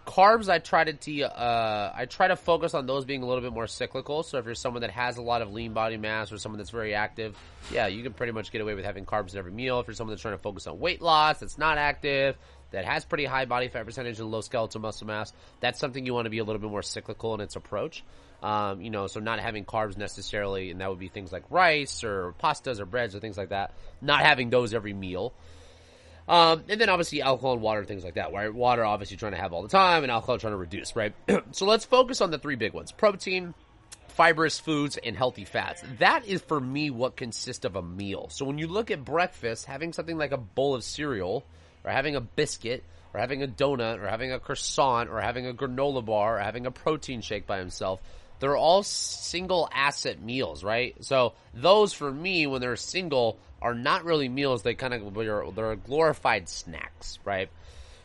Carbs, 0.09 0.49
I 0.49 0.59
try 0.59 0.85
to 0.85 1.23
uh, 1.23 1.93
I 1.95 2.07
try 2.07 2.29
to 2.29 2.37
focus 2.37 2.73
on 2.73 2.87
those 2.87 3.05
being 3.05 3.23
a 3.23 3.27
little 3.27 3.43
bit 3.43 3.53
more 3.53 3.67
cyclical. 3.67 4.23
So 4.23 4.39
if 4.39 4.47
you're 4.47 4.55
someone 4.55 4.81
that 4.81 4.91
has 4.91 5.19
a 5.19 5.23
lot 5.23 5.43
of 5.43 5.53
lean 5.53 5.75
body 5.75 5.99
mass 5.99 6.33
or 6.33 6.39
someone 6.39 6.57
that's 6.57 6.71
very 6.71 6.95
active, 6.95 7.37
yeah, 7.71 7.89
you 7.89 8.03
can 8.03 8.15
pretty 8.15 8.33
much 8.33 8.51
get 8.51 8.63
away 8.63 8.73
with 8.73 8.87
having 8.87 9.05
carbs 9.05 9.35
in 9.35 9.39
every 9.39 9.53
meal. 9.53 9.81
If 9.81 9.87
you're 9.87 9.93
someone 9.93 10.13
that's 10.13 10.23
trying 10.23 10.33
to 10.33 10.43
focus 10.43 10.67
on 10.67 10.81
weight 10.81 11.03
loss, 11.03 11.41
that's 11.41 11.59
not 11.59 11.77
active, 11.77 12.39
that 12.71 12.87
has 12.87 13.05
pretty 13.05 13.27
high 13.27 13.45
body 13.45 13.69
fat 13.69 13.85
percentage 13.85 14.19
and 14.19 14.31
low 14.31 14.41
skeletal 14.41 14.81
muscle 14.81 15.07
mass, 15.07 15.31
that's 15.61 15.79
something 15.79 16.07
you 16.07 16.15
want 16.15 16.25
to 16.25 16.31
be 16.31 16.39
a 16.39 16.45
little 16.45 16.61
bit 16.61 16.71
more 16.71 16.83
cyclical 16.83 17.35
in 17.35 17.43
its 17.43 17.57
approach. 17.57 18.03
Um, 18.43 18.81
you 18.81 18.89
know, 18.89 19.09
so 19.09 19.21
not 19.21 19.41
having 19.41 19.67
carbs 19.67 19.99
necessarily, 19.99 20.71
and 20.71 20.81
that 20.81 20.89
would 20.89 21.01
be 21.01 21.09
things 21.09 21.33
like 21.33 21.45
rice 21.51 22.03
or 22.03 22.35
pastas 22.43 22.81
or 22.81 22.87
breads 22.87 23.15
or 23.15 23.21
things 23.21 23.37
like 23.37 23.51
that. 23.51 23.75
Not 24.01 24.23
having 24.23 24.49
those 24.49 24.73
every 24.73 24.95
meal. 24.95 25.35
Um, 26.29 26.65
and 26.69 26.81
then 26.81 26.89
obviously 26.89 27.23
alcohol 27.23 27.55
and 27.55 27.63
water, 27.63 27.85
things 27.85 28.05
like 28.05 28.15
that. 28.15 28.33
Right? 28.33 28.53
Water 28.53 28.85
obviously 28.85 29.17
trying 29.17 29.33
to 29.33 29.39
have 29.39 29.53
all 29.53 29.63
the 29.63 29.69
time, 29.69 30.03
and 30.03 30.13
alcohol 30.13 30.39
trying 30.39 30.53
to 30.53 30.59
reduce. 30.59 30.95
Right? 30.95 31.15
so 31.53 31.67
let's 31.67 31.85
focus 31.85 32.21
on 32.21 32.31
the 32.31 32.39
three 32.39 32.57
big 32.57 32.73
ones: 32.75 32.93
protein, 32.93 33.55
fibrous 34.09 34.59
foods, 34.59 34.99
and 34.99 35.17
healthy 35.17 35.45
fats. 35.45 35.83
That 35.99 36.27
is 36.27 36.43
for 36.43 36.61
me 36.61 36.91
what 36.91 37.17
consists 37.17 37.65
of 37.65 37.77
a 37.77 37.83
meal. 37.83 38.29
So 38.31 38.45
when 38.45 38.59
you 38.59 38.67
look 38.67 38.91
at 38.91 39.05
breakfast, 39.05 39.65
having 39.65 39.93
something 39.93 40.19
like 40.19 40.33
a 40.33 40.39
bowl 40.39 40.75
of 40.75 40.85
cereal, 40.85 41.45
or 41.85 41.91
having 41.91 42.15
a 42.15 42.21
biscuit, 42.21 42.85
or 43.15 43.21
having 43.21 43.43
a 43.43 43.49
donut, 43.49 43.99
or 43.99 44.09
having 44.09 44.33
a 44.33 44.39
croissant, 44.39 45.09
or 45.09 45.21
having 45.21 45.47
a 45.47 45.55
granola 45.55 46.05
bar, 46.05 46.37
or 46.37 46.41
having 46.41 46.67
a 46.67 46.71
protein 46.71 47.23
shake 47.23 47.47
by 47.47 47.59
himself 47.59 48.01
they're 48.41 48.57
all 48.57 48.83
single 48.83 49.69
asset 49.73 50.23
meals, 50.23 50.63
right? 50.63 50.95
So 51.05 51.35
those 51.55 51.93
for 51.93 52.11
me, 52.11 52.47
when 52.47 52.61
they're 52.61 52.77
single, 52.77 53.39
are 53.61 53.75
not 53.75 54.05
really 54.05 54.29
meals. 54.29 54.63
They 54.63 54.75
kind 54.75 54.95
of 54.95 55.15
they're, 55.15 55.45
they're 55.55 55.77
glorified 55.77 56.49
snacks, 56.49 57.19
right? 57.25 57.51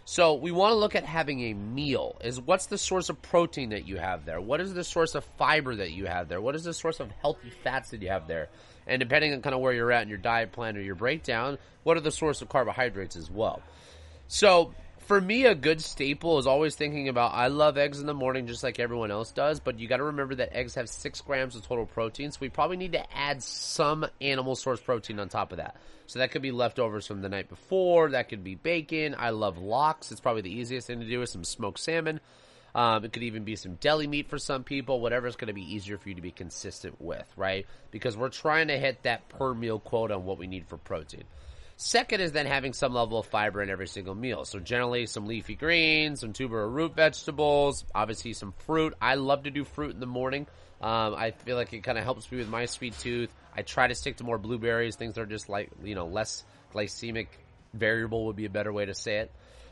So 0.06 0.34
we 0.34 0.52
want 0.52 0.72
to 0.72 0.76
look 0.76 0.96
at 0.96 1.06
having 1.06 1.42
a 1.42 1.54
meal. 1.54 2.18
Is 2.24 2.42
what's 2.42 2.66
the 2.66 2.78
source 2.78 3.10
of 3.10 3.22
protein 3.22 3.70
that 3.70 3.88
you 3.88 3.98
have 3.98 4.26
there? 4.26 4.42
What 4.42 4.60
is 4.60 4.74
the 4.74 4.84
source 4.84 5.16
of 5.16 5.24
fiber 5.38 5.76
that 5.76 5.92
you 5.92 6.06
have 6.08 6.28
there? 6.28 6.42
What 6.42 6.56
is 6.56 6.66
the 6.66 6.74
source 6.74 7.00
of 7.00 7.10
healthy 7.22 7.52
fats 7.64 7.92
that 7.92 8.02
you 8.02 8.10
have 8.10 8.28
there? 8.28 8.50
And 8.86 9.00
depending 9.00 9.34
on 9.34 9.42
kind 9.42 9.56
of 9.56 9.62
where 9.62 9.72
you're 9.72 9.92
at 9.92 10.04
in 10.04 10.10
your 10.10 10.18
diet 10.18 10.52
plan 10.52 10.76
or 10.76 10.82
your 10.82 10.96
breakdown, 10.96 11.58
what 11.84 11.96
are 11.96 12.02
the 12.02 12.12
source 12.12 12.42
of 12.42 12.50
carbohydrates 12.50 13.16
as 13.16 13.32
well? 13.32 13.62
So 14.28 14.74
for 15.06 15.20
me, 15.20 15.46
a 15.46 15.56
good 15.56 15.82
staple 15.82 16.40
is 16.40 16.48
always 16.48 16.76
thinking 16.76 17.10
about. 17.10 17.34
I 17.34 17.48
love 17.48 17.78
eggs 17.78 18.00
in 18.00 18.06
the 18.06 18.14
morning, 18.14 18.48
just 18.48 18.64
like 18.64 18.80
everyone 18.80 19.12
else 19.12 19.32
does. 19.32 19.60
But 19.60 19.80
you 19.80 19.88
got 19.88 19.98
to 19.98 20.04
remember 20.04 20.36
that 20.36 20.56
eggs 20.56 20.76
have 20.76 20.90
six 20.90 21.22
grams 21.22 21.56
of 21.56 21.66
total 21.66 21.86
protein, 21.86 22.32
so 22.32 22.38
we 22.42 22.50
probably 22.50 22.78
need 22.78 22.94
to 22.94 23.18
add 23.18 23.44
some 23.44 24.06
animal 24.22 24.56
source 24.56 24.80
protein 24.80 25.20
on 25.20 25.30
top 25.30 25.52
of 25.52 25.58
that. 25.58 25.76
So 26.08 26.20
that 26.20 26.32
could 26.32 26.42
be 26.42 26.52
leftovers 26.52 27.08
from 27.08 27.22
the 27.22 27.30
night 27.30 27.50
before. 27.50 28.10
That 28.10 28.30
could 28.30 28.44
be 28.44 28.56
bacon. 28.56 29.16
I 29.18 29.30
love 29.30 29.58
lox. 29.58 30.12
It's 30.12 30.22
probably 30.22 30.42
the 30.42 30.54
easiest 30.54 30.88
thing 30.88 31.00
to 31.00 31.06
do 31.06 31.20
with 31.20 31.30
some 31.30 31.44
smoked 31.44 31.80
salmon. 31.80 32.20
Um, 32.76 33.06
it 33.06 33.14
could 33.14 33.24
even 33.24 33.44
be 33.44 33.56
some 33.56 33.76
deli 33.76 34.08
meat 34.08 34.30
for 34.30 34.38
some 34.38 34.64
people. 34.64 35.00
Whatever 35.00 35.28
is 35.28 35.36
going 35.36 35.48
to 35.48 35.54
be 35.54 35.74
easier 35.76 35.98
for 35.98 36.10
you 36.10 36.16
to 36.16 36.22
be 36.22 36.32
consistent 36.32 37.00
with, 37.00 37.32
right? 37.38 37.68
Because 37.92 38.18
we're 38.18 38.30
trying 38.30 38.68
to 38.70 38.78
hit 38.78 39.04
that 39.04 39.30
per 39.30 39.54
meal 39.54 39.80
quote 39.80 40.12
on 40.12 40.26
what 40.26 40.40
we 40.40 40.48
need 40.48 40.66
for 40.68 40.78
protein. 40.78 41.24
Second 41.76 42.22
is 42.22 42.32
then 42.32 42.46
having 42.46 42.74
some 42.74 42.94
level 42.94 43.20
of 43.20 43.26
fiber 43.26 43.62
in 43.62 43.70
every 43.70 43.88
single 43.88 44.16
meal. 44.16 44.46
So 44.46 44.60
generally 44.60 45.06
some 45.08 45.26
leafy 45.26 45.56
greens, 45.56 46.22
some 46.22 46.34
tuber 46.34 46.60
or 46.60 46.70
root 46.70 46.96
vegetables, 46.96 47.84
obviously 47.96 48.34
some 48.34 48.54
fruit. 48.66 48.94
I 49.02 49.16
love 49.16 49.44
to 49.44 49.52
do 49.52 49.64
fruit 49.64 49.94
in 49.94 50.00
the 50.00 50.06
morning. 50.06 50.48
Um, 50.82 51.16
I 51.16 51.32
feel 51.32 51.56
like 51.56 51.74
it 51.74 51.84
kind 51.84 51.98
of 51.98 52.04
helps 52.04 52.32
me 52.32 52.38
with 52.38 52.50
my 52.50 52.66
sweet 52.66 52.98
tooth. 53.00 53.34
I 53.56 53.62
try 53.64 53.88
to 53.88 53.96
stick 53.96 54.18
to 54.18 54.24
more 54.24 54.38
blueberries, 54.38 54.96
things 54.96 55.16
that 55.16 55.22
are 55.22 55.26
just 55.26 55.50
like, 55.50 55.72
you 55.84 55.96
know, 55.96 56.08
less 56.08 56.44
glycemic 56.74 57.28
variable 57.74 58.28
would 58.28 58.36
be 58.36 58.46
a 58.46 58.50
better 58.50 58.72
way 58.72 58.86
to 58.86 58.94
say 58.94 59.18
it. 59.20 59.32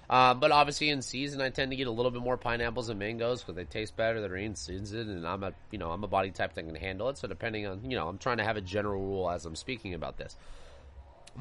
Um, 0.09 0.39
but 0.41 0.51
obviously 0.51 0.89
in 0.89 1.01
season, 1.01 1.39
I 1.39 1.49
tend 1.49 1.71
to 1.71 1.77
get 1.77 1.87
a 1.87 1.91
little 1.91 2.11
bit 2.11 2.21
more 2.21 2.35
pineapples 2.35 2.89
and 2.89 2.99
mangoes 2.99 3.41
because 3.41 3.55
they 3.55 3.63
taste 3.63 3.95
better. 3.95 4.19
They're 4.19 4.35
in 4.35 4.55
season, 4.55 5.09
and 5.09 5.25
I'm 5.25 5.41
a 5.43 5.53
you 5.71 5.77
know 5.77 5.89
I'm 5.91 6.03
a 6.03 6.07
body 6.07 6.31
type 6.31 6.53
that 6.55 6.65
can 6.65 6.75
handle 6.75 7.07
it. 7.07 7.17
So 7.17 7.29
depending 7.29 7.65
on 7.65 7.89
you 7.89 7.95
know 7.95 8.09
I'm 8.09 8.17
trying 8.17 8.37
to 8.37 8.43
have 8.43 8.57
a 8.57 8.61
general 8.61 9.01
rule 9.01 9.29
as 9.29 9.45
I'm 9.45 9.55
speaking 9.55 9.93
about 9.93 10.17
this 10.17 10.35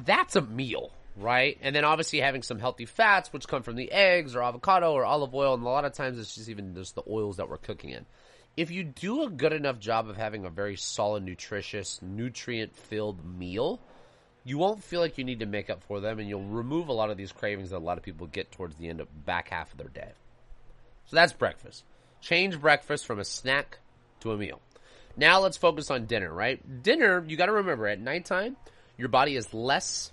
that's 0.05 0.35
a 0.35 0.41
meal, 0.41 0.91
right? 1.15 1.57
And 1.61 1.75
then 1.75 1.83
obviously 1.83 2.19
having 2.19 2.43
some 2.43 2.59
healthy 2.59 2.85
fats, 2.85 3.31
which 3.33 3.47
come 3.47 3.63
from 3.63 3.75
the 3.75 3.91
eggs 3.91 4.35
or 4.35 4.43
avocado 4.43 4.93
or 4.93 5.05
olive 5.05 5.33
oil, 5.33 5.53
and 5.53 5.63
a 5.63 5.69
lot 5.69 5.85
of 5.85 5.93
times 5.93 6.19
it's 6.19 6.35
just 6.35 6.49
even 6.49 6.75
just 6.75 6.95
the 6.95 7.03
oils 7.09 7.37
that 7.37 7.49
we're 7.49 7.57
cooking 7.57 7.91
in. 7.91 8.05
If 8.57 8.71
you 8.71 8.83
do 8.83 9.23
a 9.23 9.29
good 9.29 9.53
enough 9.53 9.79
job 9.79 10.09
of 10.09 10.17
having 10.17 10.45
a 10.45 10.49
very 10.49 10.75
solid, 10.75 11.23
nutritious, 11.23 12.01
nutrient 12.01 12.75
filled 12.75 13.23
meal, 13.25 13.79
you 14.43 14.57
won't 14.57 14.83
feel 14.83 14.99
like 14.99 15.17
you 15.17 15.23
need 15.23 15.39
to 15.39 15.45
make 15.45 15.69
up 15.69 15.83
for 15.83 15.99
them, 15.99 16.19
and 16.19 16.27
you'll 16.27 16.43
remove 16.43 16.87
a 16.87 16.93
lot 16.93 17.11
of 17.11 17.17
these 17.17 17.31
cravings 17.31 17.69
that 17.69 17.77
a 17.77 17.79
lot 17.79 17.97
of 17.97 18.03
people 18.03 18.27
get 18.27 18.51
towards 18.51 18.75
the 18.75 18.89
end 18.89 18.99
of 18.99 19.25
back 19.25 19.49
half 19.49 19.71
of 19.71 19.77
their 19.77 19.87
day. 19.87 20.11
So 21.05 21.15
that's 21.15 21.33
breakfast. 21.33 21.83
Change 22.21 22.59
breakfast 22.59 23.05
from 23.05 23.19
a 23.19 23.25
snack 23.25 23.79
to 24.21 24.31
a 24.31 24.37
meal. 24.37 24.59
Now 25.15 25.41
let's 25.41 25.57
focus 25.57 25.91
on 25.91 26.05
dinner, 26.05 26.31
right? 26.31 26.83
Dinner, 26.83 27.23
you 27.27 27.37
got 27.37 27.47
to 27.47 27.51
remember 27.51 27.87
at 27.87 27.99
nighttime, 27.99 28.55
your 28.97 29.09
body 29.09 29.35
is 29.35 29.53
less 29.53 30.11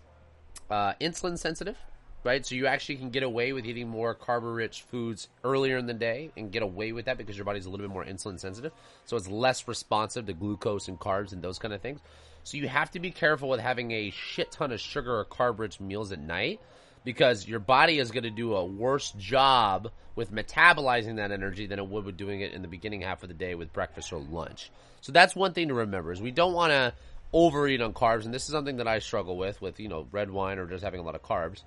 uh, 0.70 0.94
insulin 1.00 1.38
sensitive, 1.38 1.76
right? 2.25 2.44
So 2.44 2.54
you 2.54 2.66
actually 2.66 2.97
can 2.97 3.11
get 3.11 3.23
away 3.23 3.52
with 3.52 3.66
eating 3.66 3.88
more 3.88 4.14
carb 4.14 4.40
rich 4.42 4.82
foods 4.82 5.28
earlier 5.44 5.76
in 5.76 5.87
the 5.87 5.94
day 5.94 6.30
and 6.37 6.50
get 6.52 6.62
away 6.62 6.92
with 6.92 7.06
that 7.06 7.18
because 7.18 7.37
your 7.37 7.44
body's 7.44 7.66
a 7.66 7.70
little 7.70 7.87
bit 7.87 7.92
more 7.92 8.04
insulin 8.04 8.38
sensitive. 8.38 8.73
So 9.04 9.16
it's 9.16 9.28
less 9.28 9.66
responsive 9.68 10.26
to 10.26 10.32
glucose 10.32 10.88
and 10.88 10.99
carbs 10.99 11.32
and 11.32 11.42
those 11.42 11.58
kind 11.58 11.75
of 11.75 11.80
things. 11.80 12.00
So 12.44 12.56
you 12.56 12.68
have 12.68 12.90
to 12.92 13.00
be 13.00 13.11
careful 13.11 13.49
with 13.49 13.61
having 13.61 13.90
a 13.90 14.11
shit 14.11 14.50
ton 14.52 14.73
of 14.73 14.80
sugar 14.80 15.18
or 15.18 15.25
carb 15.25 15.58
rich 15.58 15.80
meals 15.80 16.12
at 16.12 16.18
night 16.18 16.61
because 17.04 17.47
your 17.47 17.61
body 17.61 17.99
is 17.99 18.11
going 18.11 18.25
to 18.25 18.30
do 18.30 18.54
a 18.54 18.64
worse 18.64 19.12
job 19.12 19.90
with 20.14 20.32
metabolizing 20.32 21.16
that 21.16 21.30
energy 21.30 21.66
than 21.66 21.78
it 21.78 21.87
would 21.87 22.04
with 22.04 22.16
doing 22.16 22.40
it 22.40 22.52
in 22.52 22.62
the 22.62 22.68
beginning 22.68 23.02
half 23.02 23.23
of 23.23 23.28
the 23.28 23.35
day 23.35 23.54
with 23.54 23.73
breakfast 23.73 24.12
or 24.12 24.18
lunch. 24.18 24.70
So 25.00 25.12
that's 25.12 25.37
one 25.37 25.52
thing 25.52 25.68
to 25.68 25.75
remember 25.75 26.12
is 26.12 26.20
we 26.20 26.30
don't 26.30 26.54
want 26.54 26.73
to 26.73 26.92
overeat 27.32 27.80
on 27.80 27.92
carbs, 27.92 28.25
and 28.25 28.32
this 28.32 28.44
is 28.44 28.52
something 28.52 28.76
that 28.76 28.88
I 28.88 28.99
struggle 29.00 29.37
with 29.37 29.61
with 29.61 29.80
you 29.80 29.88
know 29.88 30.06
red 30.11 30.30
wine 30.30 30.58
or 30.58 30.66
just 30.66 30.85
having 30.85 31.00
a 31.00 31.02
lot 31.02 31.14
of 31.14 31.23
carbs. 31.23 31.62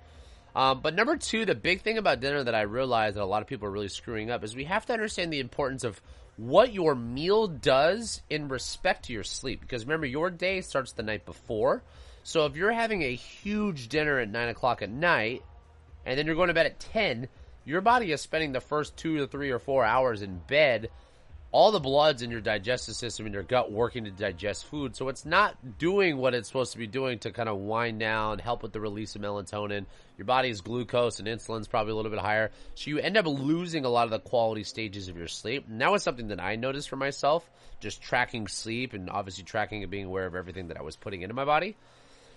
Um, 0.54 0.80
but 0.82 0.94
number 0.94 1.16
two, 1.16 1.46
the 1.46 1.54
big 1.54 1.80
thing 1.80 1.98
about 1.98 2.20
dinner 2.20 2.44
that 2.44 2.54
I 2.54 2.62
realize 2.62 3.14
that 3.14 3.22
a 3.22 3.24
lot 3.24 3.42
of 3.42 3.48
people 3.48 3.68
are 3.68 3.72
really 3.72 3.88
screwing 3.88 4.30
up 4.30 4.44
is 4.44 4.54
we 4.54 4.64
have 4.64 4.84
to 4.86 4.92
understand 4.92 5.32
the 5.32 5.40
importance 5.40 5.82
of 5.82 6.00
what 6.36 6.72
your 6.72 6.94
meal 6.94 7.46
does 7.46 8.22
in 8.28 8.48
respect 8.48 9.06
to 9.06 9.12
your 9.12 9.24
sleep. 9.24 9.60
Because 9.60 9.84
remember, 9.84 10.06
your 10.06 10.30
day 10.30 10.60
starts 10.60 10.92
the 10.92 11.02
night 11.02 11.24
before. 11.24 11.82
So 12.22 12.46
if 12.46 12.56
you're 12.56 12.72
having 12.72 13.02
a 13.02 13.14
huge 13.14 13.88
dinner 13.88 14.18
at 14.18 14.28
nine 14.28 14.48
o'clock 14.48 14.82
at 14.82 14.90
night, 14.90 15.42
and 16.04 16.18
then 16.18 16.26
you're 16.26 16.36
going 16.36 16.48
to 16.48 16.54
bed 16.54 16.66
at 16.66 16.80
ten, 16.80 17.28
your 17.64 17.80
body 17.80 18.12
is 18.12 18.20
spending 18.20 18.52
the 18.52 18.60
first 18.60 18.96
two 18.96 19.18
to 19.18 19.26
three 19.26 19.50
or 19.50 19.58
four 19.58 19.84
hours 19.84 20.22
in 20.22 20.38
bed 20.38 20.90
all 21.52 21.70
the 21.70 21.80
blood's 21.80 22.22
in 22.22 22.30
your 22.30 22.40
digestive 22.40 22.94
system 22.94 23.26
in 23.26 23.32
your 23.34 23.42
gut 23.42 23.70
working 23.70 24.04
to 24.04 24.10
digest 24.10 24.64
food. 24.64 24.96
So 24.96 25.10
it's 25.10 25.26
not 25.26 25.78
doing 25.78 26.16
what 26.16 26.34
it's 26.34 26.48
supposed 26.48 26.72
to 26.72 26.78
be 26.78 26.86
doing 26.86 27.18
to 27.20 27.30
kind 27.30 27.48
of 27.48 27.58
wind 27.58 28.00
down, 28.00 28.38
help 28.38 28.62
with 28.62 28.72
the 28.72 28.80
release 28.80 29.14
of 29.14 29.20
melatonin. 29.20 29.84
Your 30.16 30.24
body's 30.24 30.62
glucose 30.62 31.18
and 31.18 31.28
insulin's 31.28 31.68
probably 31.68 31.92
a 31.92 31.96
little 31.96 32.10
bit 32.10 32.20
higher. 32.20 32.50
So 32.74 32.88
you 32.90 32.98
end 32.98 33.18
up 33.18 33.26
losing 33.26 33.84
a 33.84 33.90
lot 33.90 34.04
of 34.04 34.10
the 34.10 34.18
quality 34.18 34.64
stages 34.64 35.08
of 35.08 35.16
your 35.18 35.28
sleep. 35.28 35.66
And 35.68 35.82
that 35.82 35.92
was 35.92 36.02
something 36.02 36.28
that 36.28 36.40
I 36.40 36.56
noticed 36.56 36.88
for 36.88 36.96
myself, 36.96 37.48
just 37.80 38.00
tracking 38.00 38.46
sleep 38.46 38.94
and 38.94 39.10
obviously 39.10 39.44
tracking 39.44 39.82
and 39.82 39.90
being 39.90 40.06
aware 40.06 40.24
of 40.24 40.34
everything 40.34 40.68
that 40.68 40.78
I 40.78 40.82
was 40.82 40.96
putting 40.96 41.20
into 41.20 41.34
my 41.34 41.44
body. 41.44 41.76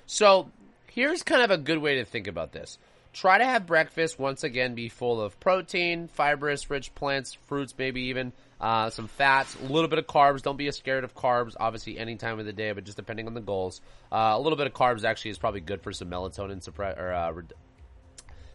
So 0.07 0.51
here's 0.91 1.24
kind 1.24 1.41
of 1.41 1.51
a 1.51 1.57
good 1.57 1.77
way 1.77 1.95
to 1.95 2.05
think 2.05 2.27
about 2.27 2.51
this. 2.51 2.77
Try 3.13 3.38
to 3.38 3.45
have 3.45 3.65
breakfast 3.65 4.19
once 4.19 4.43
again 4.43 4.75
be 4.75 4.89
full 4.89 5.22
of 5.22 5.39
protein, 5.39 6.10
fibrous, 6.10 6.69
rich 6.69 6.93
plants, 6.95 7.34
fruits, 7.45 7.74
maybe 7.77 8.01
even 8.07 8.34
uh, 8.65 8.89
some 8.89 9.07
fats, 9.07 9.55
a 9.62 9.72
little 9.72 9.88
bit 9.88 10.00
of 10.00 10.07
carbs. 10.07 10.41
Don't 10.41 10.57
be 10.57 10.72
scared 10.72 11.03
of 11.03 11.13
carbs, 11.13 11.55
obviously, 11.60 12.00
any 12.00 12.15
time 12.15 12.39
of 12.39 12.48
the 12.48 12.51
day, 12.51 12.72
but 12.72 12.84
just 12.84 12.98
depending 12.98 13.27
on 13.27 13.36
the 13.36 13.39
goals. 13.39 13.79
Uh, 14.12 14.34
a 14.34 14.39
little 14.39 14.57
bit 14.57 14.65
of 14.65 14.74
carbs 14.74 15.03
actually 15.03 15.29
is 15.29 15.38
probably 15.38 15.62
good 15.62 15.84
for 15.84 15.93
some 15.93 16.10
melatonin 16.10 16.63
suppress 16.63 16.98
or 16.98 17.13
uh, 17.13 17.31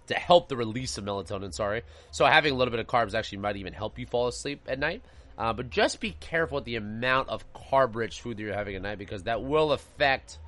to 0.08 0.14
help 0.14 0.48
the 0.48 0.56
release 0.56 0.98
of 0.98 1.04
melatonin. 1.04 1.54
Sorry, 1.54 1.82
so 2.10 2.24
having 2.24 2.52
a 2.52 2.56
little 2.56 2.72
bit 2.72 2.80
of 2.80 2.88
carbs 2.88 3.14
actually 3.14 3.38
might 3.38 3.54
even 3.54 3.72
help 3.72 4.00
you 4.00 4.06
fall 4.06 4.26
asleep 4.26 4.62
at 4.66 4.80
night. 4.80 5.02
Uh, 5.38 5.52
but 5.52 5.70
just 5.70 6.00
be 6.00 6.16
careful 6.18 6.56
with 6.56 6.64
the 6.64 6.74
amount 6.74 7.28
of 7.28 7.44
carb-rich 7.52 8.20
food 8.20 8.36
that 8.36 8.42
you're 8.42 8.52
having 8.52 8.74
at 8.74 8.82
night 8.82 8.98
because 8.98 9.22
that 9.22 9.44
will 9.44 9.70
affect 9.70 10.40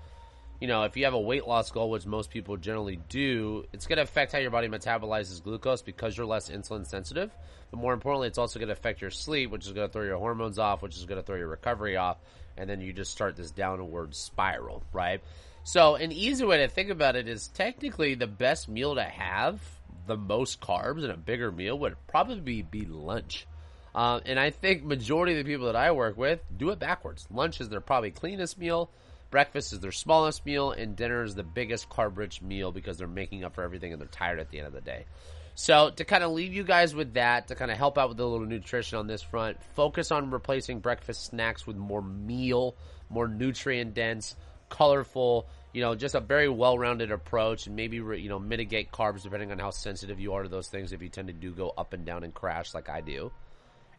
you 0.62 0.68
know, 0.68 0.84
if 0.84 0.96
you 0.96 1.06
have 1.06 1.14
a 1.14 1.20
weight 1.20 1.44
loss 1.44 1.72
goal, 1.72 1.90
which 1.90 2.06
most 2.06 2.30
people 2.30 2.56
generally 2.56 3.00
do, 3.08 3.64
it's 3.72 3.88
going 3.88 3.96
to 3.96 4.04
affect 4.04 4.30
how 4.30 4.38
your 4.38 4.52
body 4.52 4.68
metabolizes 4.68 5.42
glucose 5.42 5.82
because 5.82 6.16
you're 6.16 6.24
less 6.24 6.48
insulin 6.50 6.86
sensitive. 6.86 7.32
But 7.72 7.80
more 7.80 7.92
importantly, 7.92 8.28
it's 8.28 8.38
also 8.38 8.60
going 8.60 8.68
to 8.68 8.72
affect 8.72 9.00
your 9.00 9.10
sleep, 9.10 9.50
which 9.50 9.66
is 9.66 9.72
going 9.72 9.88
to 9.88 9.92
throw 9.92 10.04
your 10.04 10.18
hormones 10.18 10.60
off, 10.60 10.80
which 10.80 10.96
is 10.96 11.04
going 11.04 11.20
to 11.20 11.26
throw 11.26 11.34
your 11.34 11.48
recovery 11.48 11.96
off. 11.96 12.18
And 12.56 12.70
then 12.70 12.80
you 12.80 12.92
just 12.92 13.10
start 13.10 13.34
this 13.34 13.50
downward 13.50 14.14
spiral, 14.14 14.84
right? 14.92 15.20
So, 15.64 15.96
an 15.96 16.12
easy 16.12 16.44
way 16.44 16.58
to 16.58 16.68
think 16.68 16.90
about 16.90 17.16
it 17.16 17.26
is 17.26 17.48
technically 17.48 18.14
the 18.14 18.28
best 18.28 18.68
meal 18.68 18.94
to 18.94 19.02
have, 19.02 19.60
the 20.06 20.16
most 20.16 20.60
carbs 20.60 21.02
in 21.02 21.10
a 21.10 21.16
bigger 21.16 21.50
meal 21.50 21.76
would 21.80 21.96
probably 22.06 22.38
be, 22.38 22.62
be 22.62 22.84
lunch. 22.84 23.48
Uh, 23.96 24.20
and 24.24 24.38
I 24.38 24.50
think 24.50 24.84
majority 24.84 25.32
of 25.32 25.44
the 25.44 25.52
people 25.52 25.66
that 25.66 25.76
I 25.76 25.90
work 25.90 26.16
with 26.16 26.40
do 26.56 26.70
it 26.70 26.78
backwards. 26.78 27.26
Lunch 27.32 27.60
is 27.60 27.68
their 27.68 27.80
probably 27.80 28.12
cleanest 28.12 28.58
meal. 28.58 28.90
Breakfast 29.32 29.72
is 29.72 29.80
their 29.80 29.92
smallest 29.92 30.44
meal, 30.44 30.72
and 30.72 30.94
dinner 30.94 31.24
is 31.24 31.34
the 31.34 31.42
biggest 31.42 31.88
carb 31.88 32.18
rich 32.18 32.42
meal 32.42 32.70
because 32.70 32.98
they're 32.98 33.08
making 33.08 33.44
up 33.44 33.54
for 33.54 33.64
everything 33.64 33.90
and 33.90 33.98
they're 33.98 34.06
tired 34.06 34.38
at 34.38 34.50
the 34.50 34.58
end 34.58 34.66
of 34.66 34.74
the 34.74 34.82
day. 34.82 35.06
So, 35.54 35.88
to 35.88 36.04
kind 36.04 36.22
of 36.22 36.32
leave 36.32 36.52
you 36.52 36.64
guys 36.64 36.94
with 36.94 37.14
that, 37.14 37.48
to 37.48 37.54
kind 37.54 37.70
of 37.70 37.78
help 37.78 37.96
out 37.96 38.10
with 38.10 38.20
a 38.20 38.26
little 38.26 38.46
nutrition 38.46 38.98
on 38.98 39.06
this 39.06 39.22
front, 39.22 39.56
focus 39.74 40.12
on 40.12 40.30
replacing 40.30 40.80
breakfast 40.80 41.24
snacks 41.24 41.66
with 41.66 41.76
more 41.76 42.02
meal, 42.02 42.76
more 43.08 43.26
nutrient 43.26 43.94
dense, 43.94 44.36
colorful, 44.68 45.48
you 45.72 45.80
know, 45.80 45.94
just 45.94 46.14
a 46.14 46.20
very 46.20 46.50
well 46.50 46.78
rounded 46.78 47.10
approach, 47.10 47.66
and 47.66 47.74
maybe, 47.74 47.96
you 47.96 48.28
know, 48.28 48.38
mitigate 48.38 48.92
carbs 48.92 49.22
depending 49.22 49.50
on 49.50 49.58
how 49.58 49.70
sensitive 49.70 50.20
you 50.20 50.34
are 50.34 50.42
to 50.42 50.48
those 50.50 50.68
things 50.68 50.92
if 50.92 51.00
you 51.00 51.08
tend 51.08 51.28
to 51.28 51.34
do 51.34 51.52
go 51.52 51.72
up 51.78 51.94
and 51.94 52.04
down 52.04 52.22
and 52.22 52.34
crash 52.34 52.74
like 52.74 52.90
I 52.90 53.00
do. 53.00 53.32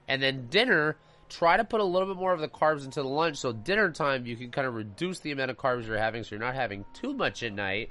And 0.08 0.22
then 0.22 0.48
dinner, 0.52 0.96
try 1.34 1.58
to 1.58 1.64
put 1.64 1.82
a 1.82 1.84
little 1.84 2.08
bit 2.08 2.18
more 2.18 2.32
of 2.32 2.40
the 2.40 2.48
carbs 2.48 2.86
into 2.86 3.02
the 3.02 3.08
lunch. 3.08 3.38
So 3.38 3.52
dinner 3.52 3.92
time 3.92 4.26
you 4.26 4.36
can 4.36 4.52
kind 4.52 4.68
of 4.68 4.76
reduce 4.76 5.20
the 5.20 5.32
amount 5.32 5.52
of 5.52 5.58
carbs 5.58 5.88
you're 5.88 5.98
having 5.98 6.24
so 6.24 6.36
you're 6.36 6.46
not 6.46 6.56
having 6.56 6.86
too 6.94 7.14
much 7.14 7.42
at 7.44 7.54
night. 7.54 7.90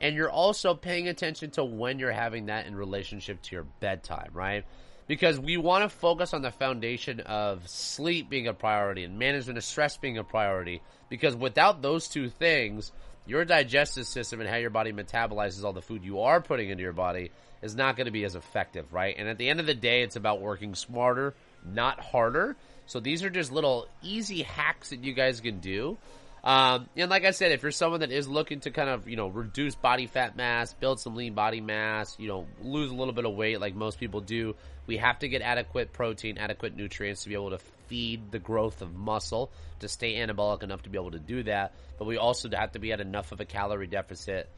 And 0.00 0.16
you're 0.16 0.30
also 0.30 0.74
paying 0.74 1.06
attention 1.06 1.50
to 1.52 1.64
when 1.64 1.98
you're 1.98 2.10
having 2.10 2.46
that 2.46 2.66
in 2.66 2.74
relationship 2.74 3.42
to 3.42 3.54
your 3.54 3.64
bedtime 3.80 4.30
right? 4.32 4.64
Because 5.06 5.38
we 5.38 5.56
want 5.56 5.84
to 5.84 5.88
focus 5.88 6.32
on 6.32 6.42
the 6.42 6.50
foundation 6.50 7.20
of 7.20 7.68
sleep 7.68 8.30
being 8.30 8.48
a 8.48 8.54
priority 8.54 9.04
and 9.04 9.18
management 9.18 9.58
of 9.58 9.64
stress 9.64 9.96
being 9.98 10.16
a 10.16 10.24
priority. 10.24 10.80
Because 11.10 11.36
without 11.36 11.82
those 11.82 12.08
two 12.08 12.30
things 12.30 12.90
your 13.26 13.44
digestive 13.44 14.06
system 14.06 14.40
and 14.40 14.48
how 14.48 14.56
your 14.56 14.70
body 14.70 14.92
metabolizes 14.92 15.62
all 15.62 15.72
the 15.72 15.82
food 15.82 16.04
you 16.04 16.22
are 16.22 16.40
putting 16.40 16.70
into 16.70 16.82
your 16.82 16.92
body 16.92 17.30
is 17.60 17.76
not 17.76 17.96
going 17.96 18.06
to 18.06 18.10
be 18.10 18.24
as 18.24 18.34
effective 18.34 18.92
right? 18.92 19.14
And 19.16 19.28
at 19.28 19.38
the 19.38 19.48
end 19.48 19.60
of 19.60 19.66
the 19.66 19.74
day 19.74 20.02
it's 20.02 20.16
about 20.16 20.40
working 20.40 20.74
smarter 20.74 21.34
not 21.64 22.00
harder. 22.00 22.56
So 22.86 23.00
these 23.00 23.22
are 23.22 23.30
just 23.30 23.52
little 23.52 23.88
easy 24.02 24.42
hacks 24.42 24.90
that 24.90 25.04
you 25.04 25.12
guys 25.12 25.40
can 25.40 25.60
do. 25.60 25.96
Um, 26.44 26.88
and 26.96 27.08
like 27.08 27.24
I 27.24 27.30
said, 27.30 27.52
if 27.52 27.62
you're 27.62 27.70
someone 27.70 28.00
that 28.00 28.10
is 28.10 28.26
looking 28.26 28.60
to 28.60 28.70
kind 28.72 28.88
of, 28.88 29.08
you 29.08 29.16
know, 29.16 29.28
reduce 29.28 29.76
body 29.76 30.08
fat 30.08 30.36
mass, 30.36 30.74
build 30.74 30.98
some 30.98 31.14
lean 31.14 31.34
body 31.34 31.60
mass, 31.60 32.18
you 32.18 32.26
know, 32.26 32.46
lose 32.60 32.90
a 32.90 32.94
little 32.94 33.14
bit 33.14 33.24
of 33.24 33.34
weight 33.34 33.60
like 33.60 33.76
most 33.76 34.00
people 34.00 34.20
do, 34.20 34.56
we 34.86 34.96
have 34.96 35.20
to 35.20 35.28
get 35.28 35.40
adequate 35.40 35.92
protein, 35.92 36.38
adequate 36.38 36.76
nutrients 36.76 37.22
to 37.22 37.28
be 37.28 37.36
able 37.36 37.50
to 37.50 37.60
feed 37.86 38.32
the 38.32 38.40
growth 38.40 38.82
of 38.82 38.92
muscle 38.92 39.52
to 39.78 39.88
stay 39.88 40.14
anabolic 40.14 40.64
enough 40.64 40.82
to 40.82 40.90
be 40.90 40.98
able 40.98 41.12
to 41.12 41.20
do 41.20 41.44
that. 41.44 41.74
But 41.98 42.06
we 42.06 42.16
also 42.16 42.48
have 42.52 42.72
to 42.72 42.80
be 42.80 42.92
at 42.92 43.00
enough 43.00 43.30
of 43.30 43.40
a 43.40 43.44
calorie 43.44 43.86
deficit 43.86 44.48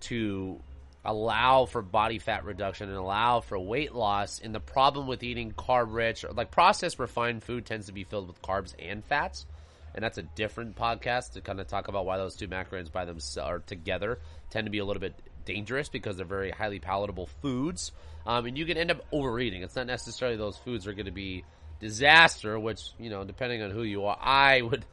to 0.00 0.58
allow 1.04 1.64
for 1.64 1.82
body 1.82 2.18
fat 2.18 2.44
reduction 2.44 2.88
and 2.88 2.98
allow 2.98 3.40
for 3.40 3.58
weight 3.58 3.94
loss. 3.94 4.40
And 4.42 4.54
the 4.54 4.60
problem 4.60 5.06
with 5.06 5.22
eating 5.22 5.52
carb 5.52 5.94
rich, 5.94 6.24
or 6.24 6.32
like 6.32 6.50
processed 6.50 6.98
refined 6.98 7.42
food, 7.42 7.66
tends 7.66 7.86
to 7.86 7.92
be 7.92 8.04
filled 8.04 8.28
with 8.28 8.42
carbs 8.42 8.74
and 8.78 9.04
fats. 9.04 9.46
And 9.94 10.04
that's 10.04 10.18
a 10.18 10.22
different 10.22 10.76
podcast 10.76 11.32
to 11.32 11.40
kind 11.40 11.60
of 11.60 11.66
talk 11.66 11.88
about 11.88 12.06
why 12.06 12.16
those 12.16 12.36
two 12.36 12.48
macros 12.48 12.92
by 12.92 13.04
themselves 13.04 13.38
are 13.38 13.58
together 13.58 14.18
tend 14.50 14.66
to 14.66 14.70
be 14.70 14.78
a 14.78 14.84
little 14.84 15.00
bit 15.00 15.14
dangerous 15.44 15.88
because 15.88 16.16
they're 16.16 16.26
very 16.26 16.50
highly 16.50 16.78
palatable 16.78 17.26
foods. 17.42 17.92
Um, 18.26 18.46
and 18.46 18.56
you 18.56 18.66
can 18.66 18.76
end 18.76 18.90
up 18.90 19.04
overeating. 19.10 19.62
It's 19.62 19.76
not 19.76 19.86
necessarily 19.86 20.36
those 20.36 20.56
foods 20.58 20.86
are 20.86 20.92
going 20.92 21.06
to 21.06 21.12
be 21.12 21.44
disaster, 21.80 22.58
which, 22.58 22.92
you 22.98 23.10
know, 23.10 23.24
depending 23.24 23.62
on 23.62 23.70
who 23.70 23.82
you 23.82 24.04
are, 24.04 24.18
I 24.20 24.62
would 24.62 24.84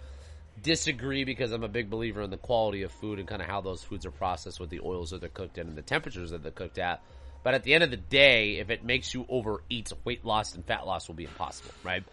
disagree 0.61 1.23
because 1.23 1.51
I'm 1.51 1.63
a 1.63 1.69
big 1.69 1.89
believer 1.89 2.21
in 2.21 2.29
the 2.29 2.37
quality 2.37 2.83
of 2.83 2.91
food 2.91 3.19
and 3.19 3.27
kind 3.27 3.41
of 3.41 3.47
how 3.47 3.61
those 3.61 3.83
foods 3.83 4.05
are 4.05 4.11
processed 4.11 4.59
with 4.59 4.69
the 4.69 4.81
oils 4.83 5.11
that 5.11 5.21
they're 5.21 5.29
cooked 5.29 5.57
in 5.57 5.67
and 5.67 5.77
the 5.77 5.81
temperatures 5.81 6.31
that 6.31 6.43
they're 6.43 6.51
cooked 6.51 6.79
at. 6.79 7.01
But 7.43 7.53
at 7.53 7.63
the 7.63 7.73
end 7.73 7.83
of 7.83 7.91
the 7.91 7.97
day, 7.97 8.57
if 8.57 8.69
it 8.69 8.83
makes 8.83 9.13
you 9.13 9.25
overeat, 9.29 9.91
weight 10.03 10.25
loss 10.25 10.55
and 10.55 10.65
fat 10.65 10.85
loss 10.85 11.07
will 11.07 11.15
be 11.15 11.25
impossible, 11.25 11.71
right? 11.83 12.03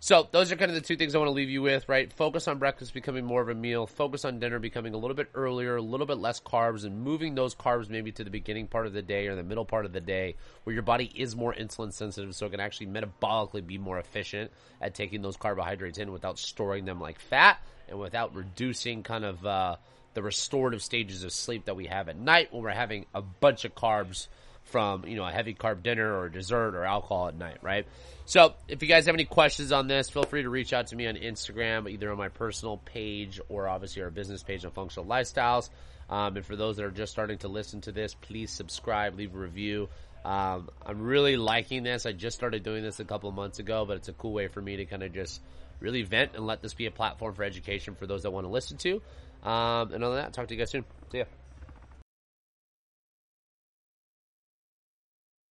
So 0.00 0.26
those 0.32 0.50
are 0.50 0.56
kind 0.56 0.68
of 0.68 0.74
the 0.74 0.80
two 0.80 0.96
things 0.96 1.14
I 1.14 1.18
want 1.18 1.28
to 1.28 1.32
leave 1.32 1.48
you 1.48 1.62
with, 1.62 1.88
right? 1.88 2.12
Focus 2.12 2.48
on 2.48 2.58
breakfast 2.58 2.92
becoming 2.92 3.24
more 3.24 3.40
of 3.40 3.48
a 3.48 3.54
meal. 3.54 3.86
Focus 3.86 4.24
on 4.24 4.40
dinner 4.40 4.58
becoming 4.58 4.94
a 4.94 4.96
little 4.96 5.14
bit 5.14 5.28
earlier, 5.32 5.76
a 5.76 5.80
little 5.80 6.06
bit 6.06 6.18
less 6.18 6.40
carbs, 6.40 6.84
and 6.84 7.04
moving 7.04 7.36
those 7.36 7.54
carbs 7.54 7.88
maybe 7.88 8.10
to 8.10 8.24
the 8.24 8.30
beginning 8.30 8.66
part 8.66 8.88
of 8.88 8.94
the 8.94 9.00
day 9.00 9.28
or 9.28 9.36
the 9.36 9.44
middle 9.44 9.64
part 9.64 9.84
of 9.84 9.92
the 9.92 10.00
day 10.00 10.34
where 10.64 10.74
your 10.74 10.82
body 10.82 11.08
is 11.14 11.36
more 11.36 11.54
insulin 11.54 11.92
sensitive 11.92 12.34
so 12.34 12.46
it 12.46 12.50
can 12.50 12.58
actually 12.58 12.88
metabolically 12.88 13.64
be 13.64 13.78
more 13.78 14.00
efficient 14.00 14.50
at 14.80 14.92
taking 14.92 15.22
those 15.22 15.36
carbohydrates 15.36 15.98
in 15.98 16.10
without 16.10 16.36
storing 16.36 16.84
them 16.84 17.00
like 17.00 17.20
fat 17.20 17.60
without 17.96 18.34
reducing 18.34 19.02
kind 19.02 19.24
of 19.24 19.44
uh, 19.44 19.76
the 20.14 20.22
restorative 20.22 20.82
stages 20.82 21.24
of 21.24 21.32
sleep 21.32 21.66
that 21.66 21.76
we 21.76 21.86
have 21.86 22.08
at 22.08 22.16
night 22.16 22.52
when 22.52 22.62
we're 22.62 22.70
having 22.70 23.06
a 23.14 23.22
bunch 23.22 23.64
of 23.64 23.74
carbs 23.74 24.28
from 24.64 25.04
you 25.06 25.16
know 25.16 25.24
a 25.24 25.30
heavy 25.30 25.54
carb 25.54 25.82
dinner 25.82 26.18
or 26.18 26.28
dessert 26.28 26.74
or 26.74 26.84
alcohol 26.84 27.28
at 27.28 27.36
night, 27.36 27.58
right? 27.62 27.86
So 28.24 28.54
if 28.68 28.82
you 28.82 28.88
guys 28.88 29.06
have 29.06 29.14
any 29.14 29.24
questions 29.24 29.72
on 29.72 29.88
this, 29.88 30.08
feel 30.08 30.22
free 30.22 30.42
to 30.42 30.50
reach 30.50 30.72
out 30.72 30.88
to 30.88 30.96
me 30.96 31.06
on 31.06 31.16
Instagram, 31.16 31.90
either 31.90 32.10
on 32.10 32.18
my 32.18 32.28
personal 32.28 32.78
page 32.78 33.40
or 33.48 33.68
obviously 33.68 34.02
our 34.02 34.10
business 34.10 34.42
page 34.42 34.64
on 34.64 34.70
Functional 34.70 35.08
Lifestyles. 35.08 35.70
Um, 36.08 36.36
and 36.36 36.46
for 36.46 36.56
those 36.56 36.76
that 36.76 36.84
are 36.84 36.90
just 36.90 37.10
starting 37.10 37.38
to 37.38 37.48
listen 37.48 37.80
to 37.82 37.92
this, 37.92 38.14
please 38.14 38.50
subscribe, 38.50 39.16
leave 39.16 39.34
a 39.34 39.38
review. 39.38 39.88
Um, 40.24 40.68
I'm 40.84 41.02
really 41.02 41.36
liking 41.36 41.82
this. 41.82 42.06
I 42.06 42.12
just 42.12 42.36
started 42.36 42.62
doing 42.62 42.82
this 42.82 43.00
a 43.00 43.04
couple 43.04 43.30
months 43.32 43.58
ago, 43.58 43.84
but 43.84 43.96
it's 43.96 44.08
a 44.08 44.12
cool 44.12 44.32
way 44.32 44.46
for 44.46 44.60
me 44.60 44.76
to 44.76 44.84
kind 44.84 45.02
of 45.02 45.12
just 45.12 45.40
really 45.82 46.02
vent 46.02 46.32
and 46.34 46.46
let 46.46 46.62
this 46.62 46.74
be 46.74 46.86
a 46.86 46.90
platform 46.90 47.34
for 47.34 47.42
education 47.44 47.94
for 47.94 48.06
those 48.06 48.22
that 48.22 48.30
want 48.30 48.46
to 48.46 48.50
listen 48.50 48.76
to. 48.78 49.02
Um, 49.42 49.92
and 49.92 50.04
other 50.04 50.14
than 50.14 50.24
that, 50.24 50.32
talk 50.32 50.48
to 50.48 50.54
you 50.54 50.58
guys 50.58 50.70
soon. 50.70 50.84
See 51.10 51.18
ya. 51.18 51.24